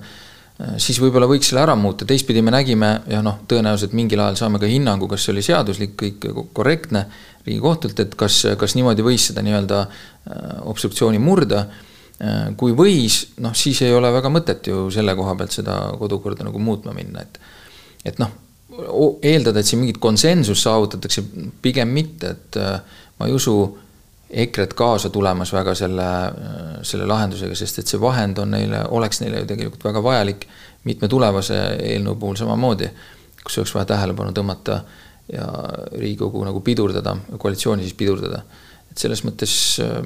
siis 0.77 0.99
võib-olla 1.01 1.29
võiks 1.31 1.47
selle 1.49 1.63
ära 1.63 1.73
muuta, 1.79 2.05
teistpidi 2.05 2.43
me 2.45 2.51
nägime 2.53 2.89
ja 3.09 3.21
noh, 3.25 3.39
tõenäoliselt 3.49 3.95
mingil 3.97 4.19
ajal 4.21 4.35
saame 4.37 4.59
ka 4.61 4.67
hinnangu, 4.69 5.07
kas 5.09 5.23
see 5.25 5.31
oli 5.33 5.45
seaduslik, 5.45 5.95
kõik 5.97 6.27
korrektne 6.53 7.05
Riigikohtult, 7.45 7.99
et 8.03 8.13
kas, 8.19 8.43
kas 8.59 8.75
niimoodi 8.77 9.05
võis 9.05 9.29
seda 9.31 9.41
nii-öelda 9.45 9.79
äh, 9.81 10.59
obstruktsiooni 10.69 11.21
murda. 11.21 11.65
Äh, 12.21 12.51
kui 12.57 12.75
võis, 12.77 13.23
noh 13.41 13.55
siis 13.57 13.81
ei 13.85 13.95
ole 13.97 14.11
väga 14.13 14.29
mõtet 14.33 14.69
ju 14.69 14.89
selle 14.93 15.15
koha 15.17 15.35
pealt 15.39 15.57
seda 15.57 15.81
kodukorda 15.99 16.45
nagu 16.47 16.61
muutma 16.61 16.93
minna, 16.97 17.25
et 17.25 17.41
et 18.05 18.17
noh, 18.17 18.31
eeldada, 19.21 19.61
et 19.61 19.67
siin 19.67 19.81
mingit 19.81 19.99
konsensust 20.01 20.65
saavutatakse, 20.65 21.21
pigem 21.61 21.91
mitte, 21.93 22.35
et 22.35 22.57
äh, 22.57 23.01
ma 23.19 23.29
ei 23.29 23.35
usu 23.37 23.55
EKRE-t 24.31 24.73
kaasa 24.79 25.09
tulemas 25.11 25.51
väga 25.53 25.73
selle, 25.75 26.07
selle 26.87 27.05
lahendusega, 27.09 27.55
sest 27.57 27.81
et 27.81 27.91
see 27.91 27.99
vahend 28.01 28.39
on 28.39 28.53
neile, 28.55 28.85
oleks 28.95 29.19
neile 29.21 29.41
ju 29.41 29.49
tegelikult 29.49 29.83
väga 29.89 30.03
vajalik 30.05 30.45
mitme 30.87 31.09
tulevase 31.11 31.57
eelnõu 31.83 32.15
puhul 32.21 32.39
samamoodi, 32.39 32.87
kus 33.43 33.59
oleks 33.59 33.73
vaja 33.75 33.89
tähelepanu 33.91 34.33
tõmmata 34.37 34.79
ja 35.31 35.47
Riigikogu 35.95 36.43
nagu 36.45 36.61
pidurdada, 36.65 37.15
koalitsiooni 37.39 37.85
siis 37.85 37.97
pidurdada. 37.97 38.43
et 38.91 38.99
selles 38.99 39.23
mõttes 39.23 39.53
äh, 39.83 40.01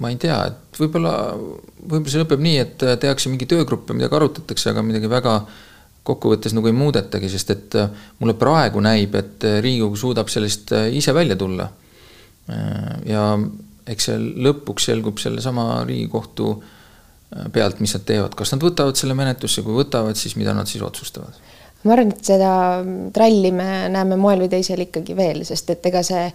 ma 0.00 0.08
ei 0.12 0.16
tea, 0.20 0.38
et 0.48 0.78
võib-olla, 0.80 1.12
võib-olla 1.36 2.12
see 2.12 2.22
lõpeb 2.22 2.44
nii, 2.44 2.60
et 2.62 2.84
tehakse 3.02 3.28
mingi 3.28 3.48
töögrupp 3.50 3.90
ja 3.90 3.98
midagi 3.98 4.16
arutatakse, 4.16 4.70
aga 4.72 4.84
midagi 4.86 5.10
väga 5.12 5.34
kokkuvõttes 6.08 6.54
nagu 6.56 6.70
ei 6.70 6.76
muudetagi, 6.76 7.28
sest 7.28 7.52
et 7.52 7.76
äh, 7.76 7.92
mulle 8.22 8.36
praegu 8.40 8.80
näib, 8.84 9.14
et 9.20 9.44
Riigikogu 9.60 10.00
suudab 10.00 10.32
sellest 10.32 10.72
äh, 10.76 10.88
ise 10.96 11.14
välja 11.16 11.36
tulla. 11.36 11.70
ja 13.06 13.24
eks 13.86 14.08
see 14.08 14.16
lõpuks 14.42 14.88
selgub 14.88 15.20
sellesama 15.22 15.84
Riigikohtu 15.86 16.48
pealt, 17.54 17.78
mis 17.78 17.92
nad 17.94 18.02
teevad, 18.08 18.34
kas 18.34 18.50
nad 18.50 18.64
võtavad 18.64 18.98
selle 18.98 19.14
menetlusse, 19.14 19.62
kui 19.62 19.76
võtavad, 19.76 20.18
siis 20.18 20.34
mida 20.40 20.54
nad 20.56 20.66
siis 20.66 20.82
otsustavad 20.82 21.36
ma 21.84 21.94
arvan, 21.94 22.10
et 22.12 22.24
seda 22.32 22.50
tralli 23.14 23.52
me 23.56 23.68
näeme 23.92 24.18
moel 24.20 24.44
või 24.44 24.50
teisel 24.52 24.82
ikkagi 24.84 25.16
veel, 25.16 25.44
sest 25.48 25.70
et 25.72 25.86
ega 25.88 26.02
see 26.06 26.26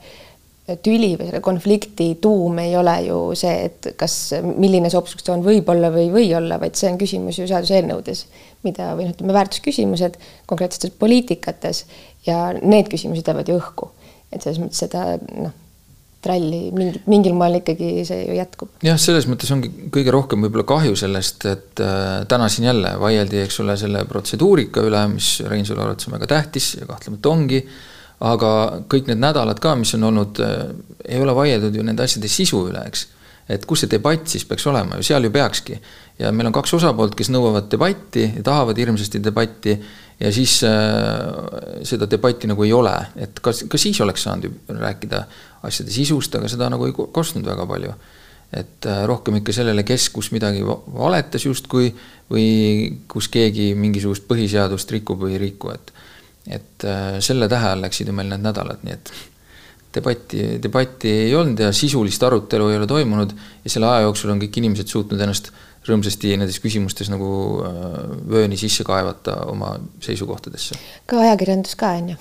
tüli 0.81 1.11
või 1.13 1.27
selle 1.27 1.41
konflikti 1.45 2.07
tuum 2.21 2.57
ei 2.63 2.71
ole 2.77 2.95
ju 3.05 3.17
see, 3.37 3.67
et 3.67 3.91
kas, 3.99 4.15
milline 4.41 4.89
see 4.89 4.97
obstruktsioon 4.97 5.43
võib 5.45 5.69
olla 5.69 5.91
või 5.93 6.07
ei 6.07 6.13
või 6.13 6.31
olla, 6.37 6.57
vaid 6.61 6.77
see 6.79 6.89
on 6.89 6.97
küsimus 7.01 7.37
ju 7.37 7.45
seaduseelnõudes, 7.51 8.23
mida 8.65 8.93
või 8.97 9.05
noh, 9.05 9.13
ütleme 9.13 9.35
väärtusküsimused 9.37 10.17
konkreetsetes 10.49 10.95
poliitikates 10.97 11.83
ja 12.25 12.47
need 12.57 12.89
küsimused 12.89 13.29
jäävad 13.29 13.51
ju 13.51 13.59
õhku. 13.59 13.91
et 14.33 14.41
selles 14.41 14.57
mõttes 14.59 14.81
seda 14.81 15.05
noh, 15.37 15.53
tralli 16.25 16.69
mingi, 16.75 17.01
mingil 17.11 17.35
moel 17.37 17.59
ikkagi 17.59 17.89
see 18.07 18.21
ju 18.25 18.35
jätkub. 18.37 18.71
jah, 18.85 18.99
selles 19.01 19.27
mõttes 19.29 19.51
ongi 19.53 19.71
kõige 19.93 20.13
rohkem 20.13 20.45
võib-olla 20.45 20.65
kahju 20.67 20.97
sellest, 20.99 21.45
et 21.49 21.83
äh, 21.83 22.23
täna 22.29 22.49
siin 22.51 22.69
jälle 22.69 22.95
vaieldi, 23.01 23.43
eks 23.45 23.59
ole, 23.63 23.77
selle 23.79 24.05
protseduurika 24.09 24.83
üle, 24.85 25.03
mis 25.13 25.37
Reinsalu 25.45 25.85
arvates 25.85 26.09
on 26.09 26.17
väga 26.17 26.31
tähtis 26.35 26.71
ja 26.79 26.87
kahtlemata 26.89 27.33
ongi, 27.33 27.61
aga 28.25 28.51
kõik 28.91 29.11
need 29.11 29.21
nädalad 29.21 29.59
ka, 29.63 29.75
mis 29.79 29.93
on 29.97 30.07
olnud 30.11 30.41
äh,, 30.43 30.55
ei 31.05 31.21
ole 31.21 31.35
vaieldud 31.37 31.75
ju 31.75 31.85
nende 31.85 32.05
asjade 32.05 32.31
sisu 32.31 32.65
üle, 32.69 32.81
eks. 32.89 33.07
et 33.51 33.65
kus 33.69 33.83
see 33.83 33.91
debatt 33.91 34.25
siis 34.31 34.47
peaks 34.49 34.65
olema 34.71 34.97
ju, 34.97 35.05
seal 35.05 35.27
ju 35.27 35.33
peakski. 35.33 35.77
ja 36.19 36.31
meil 36.31 36.49
on 36.49 36.55
kaks 36.55 36.73
osapoolt, 36.79 37.15
kes 37.17 37.29
nõuavad 37.33 37.69
debatti 37.71 38.31
ja 38.37 38.45
tahavad 38.45 38.79
hirmsasti 38.81 39.21
debatti 39.23 39.75
ja 40.19 40.31
siis 40.31 40.59
äh, 40.63 41.83
seda 41.83 42.07
debatti 42.09 42.47
nagu 42.47 42.63
ei 42.63 42.73
ole, 42.73 42.93
et 43.19 43.39
kas, 43.43 43.65
ka 43.69 43.79
siis 43.79 43.99
oleks 44.03 44.23
saanud 44.27 44.69
rääkida 44.69 45.23
asjade 45.67 45.91
sisust, 45.91 46.35
aga 46.37 46.49
seda 46.51 46.69
nagu 46.71 46.87
ei 46.87 46.95
kostnud 46.95 47.45
väga 47.47 47.65
palju. 47.69 47.93
et 48.55 48.85
äh, 48.87 49.03
rohkem 49.09 49.41
ikka 49.41 49.53
sellele, 49.57 49.83
kes 49.83 50.09
kus 50.13 50.29
midagi 50.31 50.61
valetas 50.63 51.43
justkui 51.45 51.89
või 52.31 52.47
kus 53.11 53.27
keegi 53.27 53.73
mingisugust 53.75 54.27
põhiseadust 54.29 54.91
rikub 54.95 55.25
või 55.25 55.35
ei 55.35 55.41
riku, 55.47 55.73
et 55.73 55.91
et 56.45 56.85
äh, 56.85 57.17
selle 57.25 57.49
tähe 57.49 57.71
all 57.73 57.81
läksid 57.81 58.07
ju 58.07 58.13
meil 58.13 58.29
need 58.29 58.43
nädalad, 58.45 58.83
nii 58.85 58.93
et 58.93 59.11
debatti, 59.95 60.43
debatti 60.61 61.09
ei 61.25 61.35
olnud 61.35 61.59
ja 61.65 61.71
sisulist 61.73 62.23
arutelu 62.23 62.69
ei 62.69 62.77
ole 62.77 62.87
toimunud 62.87 63.33
ja 63.63 63.71
selle 63.71 63.89
aja 63.89 64.05
jooksul 64.05 64.33
on 64.35 64.41
kõik 64.43 64.59
inimesed 64.61 64.91
suutnud 64.91 65.21
ennast 65.25 65.51
rõõmsasti 65.85 66.35
nendes 66.39 66.61
küsimustes 66.63 67.11
nagu 67.13 67.31
äh, 67.65 67.97
vööni 68.29 68.59
sisse 68.59 68.85
kaevata 68.87 69.41
oma 69.51 69.75
seisukohtadesse. 70.03 70.79
ka 71.09 71.21
ajakirjandus 71.25 71.75
ka, 71.79 71.91
on 71.99 72.13
ju. 72.13 72.17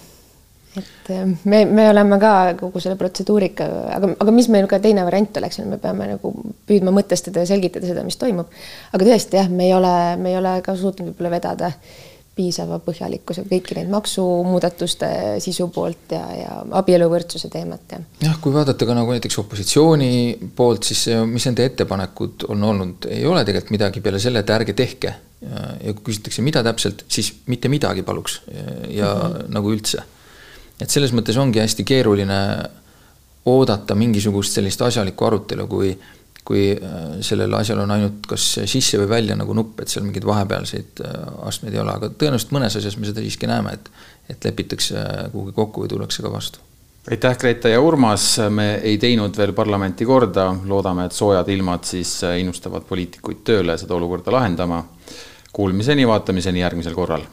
et 0.81 1.11
äh, 1.15 1.27
me, 1.45 1.65
me 1.65 1.89
oleme 1.91 2.19
ka 2.23 2.33
kogu 2.61 2.83
selle 2.83 2.99
protseduurika, 3.01 3.69
aga, 3.99 4.15
aga 4.25 4.35
mis 4.37 4.51
meil 4.53 4.69
ka 4.71 4.81
teine 4.85 5.05
variant 5.07 5.43
oleks, 5.43 5.61
me 5.65 5.79
peame 5.83 6.11
nagu 6.15 6.35
püüdma 6.69 6.95
mõtestada 6.95 7.45
ja 7.45 7.53
selgitada 7.55 7.89
seda, 7.91 8.07
mis 8.07 8.21
toimub. 8.21 8.51
aga 8.93 9.13
tõesti 9.13 9.41
jah, 9.41 9.53
me 9.53 9.69
ei 9.71 9.77
ole, 9.77 9.95
me 10.21 10.35
ei 10.35 10.41
ole 10.41 10.59
ka 10.67 10.77
suutnud 10.79 11.13
võib-olla 11.13 11.37
vedada 11.39 11.73
piisava 12.35 12.81
põhjalikkusega 12.83 13.47
kõiki 13.51 13.77
neid 13.79 13.91
maksumuudatuste 13.93 15.09
sisu 15.43 15.69
poolt 15.75 16.15
ja, 16.17 16.23
ja 16.35 16.57
abieluvõrdsuse 16.81 17.51
teemat 17.53 17.95
ja. 17.95 18.01
jah, 18.25 18.39
kui 18.43 18.55
vaadata 18.55 18.89
ka 18.89 18.97
nagu 18.97 19.15
näiteks 19.15 19.39
opositsiooni 19.45 20.11
poolt, 20.57 20.89
siis 20.91 21.07
mis 21.31 21.47
nende 21.47 21.69
ettepanekud 21.71 22.49
on 22.51 22.67
olnud, 22.71 23.09
ei 23.11 23.27
ole 23.31 23.45
tegelikult 23.47 23.77
midagi 23.77 24.03
peale 24.05 24.23
selle, 24.23 24.43
et 24.43 24.55
ärge 24.55 24.75
tehke. 24.79 25.15
ja 25.45 25.93
kui 25.93 26.09
küsitakse, 26.09 26.43
mida 26.43 26.63
täpselt, 26.65 27.05
siis 27.09 27.31
mitte 27.53 27.69
midagi 27.69 28.03
paluks 28.03 28.41
ja, 28.49 28.63
ja 28.89 29.15
mm 29.15 29.33
-hmm. 29.33 29.53
nagu 29.55 29.73
üldse. 29.73 30.03
et 30.81 30.91
selles 30.91 31.13
mõttes 31.13 31.39
ongi 31.39 31.61
hästi 31.61 31.85
keeruline 31.85 32.41
oodata 33.47 33.95
mingisugust 33.95 34.53
sellist 34.53 34.83
asjalikku 34.83 35.25
arutelu, 35.25 35.67
kui 35.67 35.99
kui 36.45 36.67
äh, 36.75 37.05
sellel 37.25 37.55
asjal 37.57 37.81
on 37.85 37.95
ainult 37.95 38.27
kas 38.29 38.45
sisse 38.71 39.01
või 39.01 39.09
välja 39.11 39.37
nagu 39.39 39.57
nupp, 39.57 39.81
et 39.81 39.93
seal 39.93 40.05
mingeid 40.05 40.27
vahepealseid 40.29 41.01
äh, 41.05 41.15
astmeid 41.49 41.77
ei 41.77 41.81
ole, 41.83 41.95
aga 41.97 42.11
tõenäoliselt 42.13 42.53
mõnes 42.57 42.77
asjas 42.81 42.99
me 43.01 43.09
seda 43.09 43.25
siiski 43.25 43.51
näeme, 43.51 43.79
et 43.79 43.91
et 44.25 44.45
lepitakse 44.47 44.97
kuhugi 45.35 45.53
kokku 45.53 45.83
või 45.83 45.89
tullakse 45.93 46.23
ka 46.25 46.31
vastu. 46.33 46.63
aitäh, 47.11 47.37
Grete 47.39 47.75
ja 47.75 47.81
Urmas, 47.85 48.39
me 48.49 48.79
ei 48.81 48.97
teinud 48.99 49.37
veel 49.37 49.53
parlamenti 49.53 50.09
korda, 50.09 50.49
loodame, 50.65 51.05
et 51.05 51.13
soojad 51.13 51.49
ilmad 51.53 51.85
siis 51.85 52.23
innustavad 52.41 52.89
poliitikuid 52.89 53.45
tööle 53.45 53.77
seda 53.79 53.95
olukorda 54.01 54.33
lahendama. 54.33 54.85
Kuulmiseni, 55.53 56.09
vaatamiseni 56.09 56.65
järgmisel 56.65 56.97
korral 56.97 57.29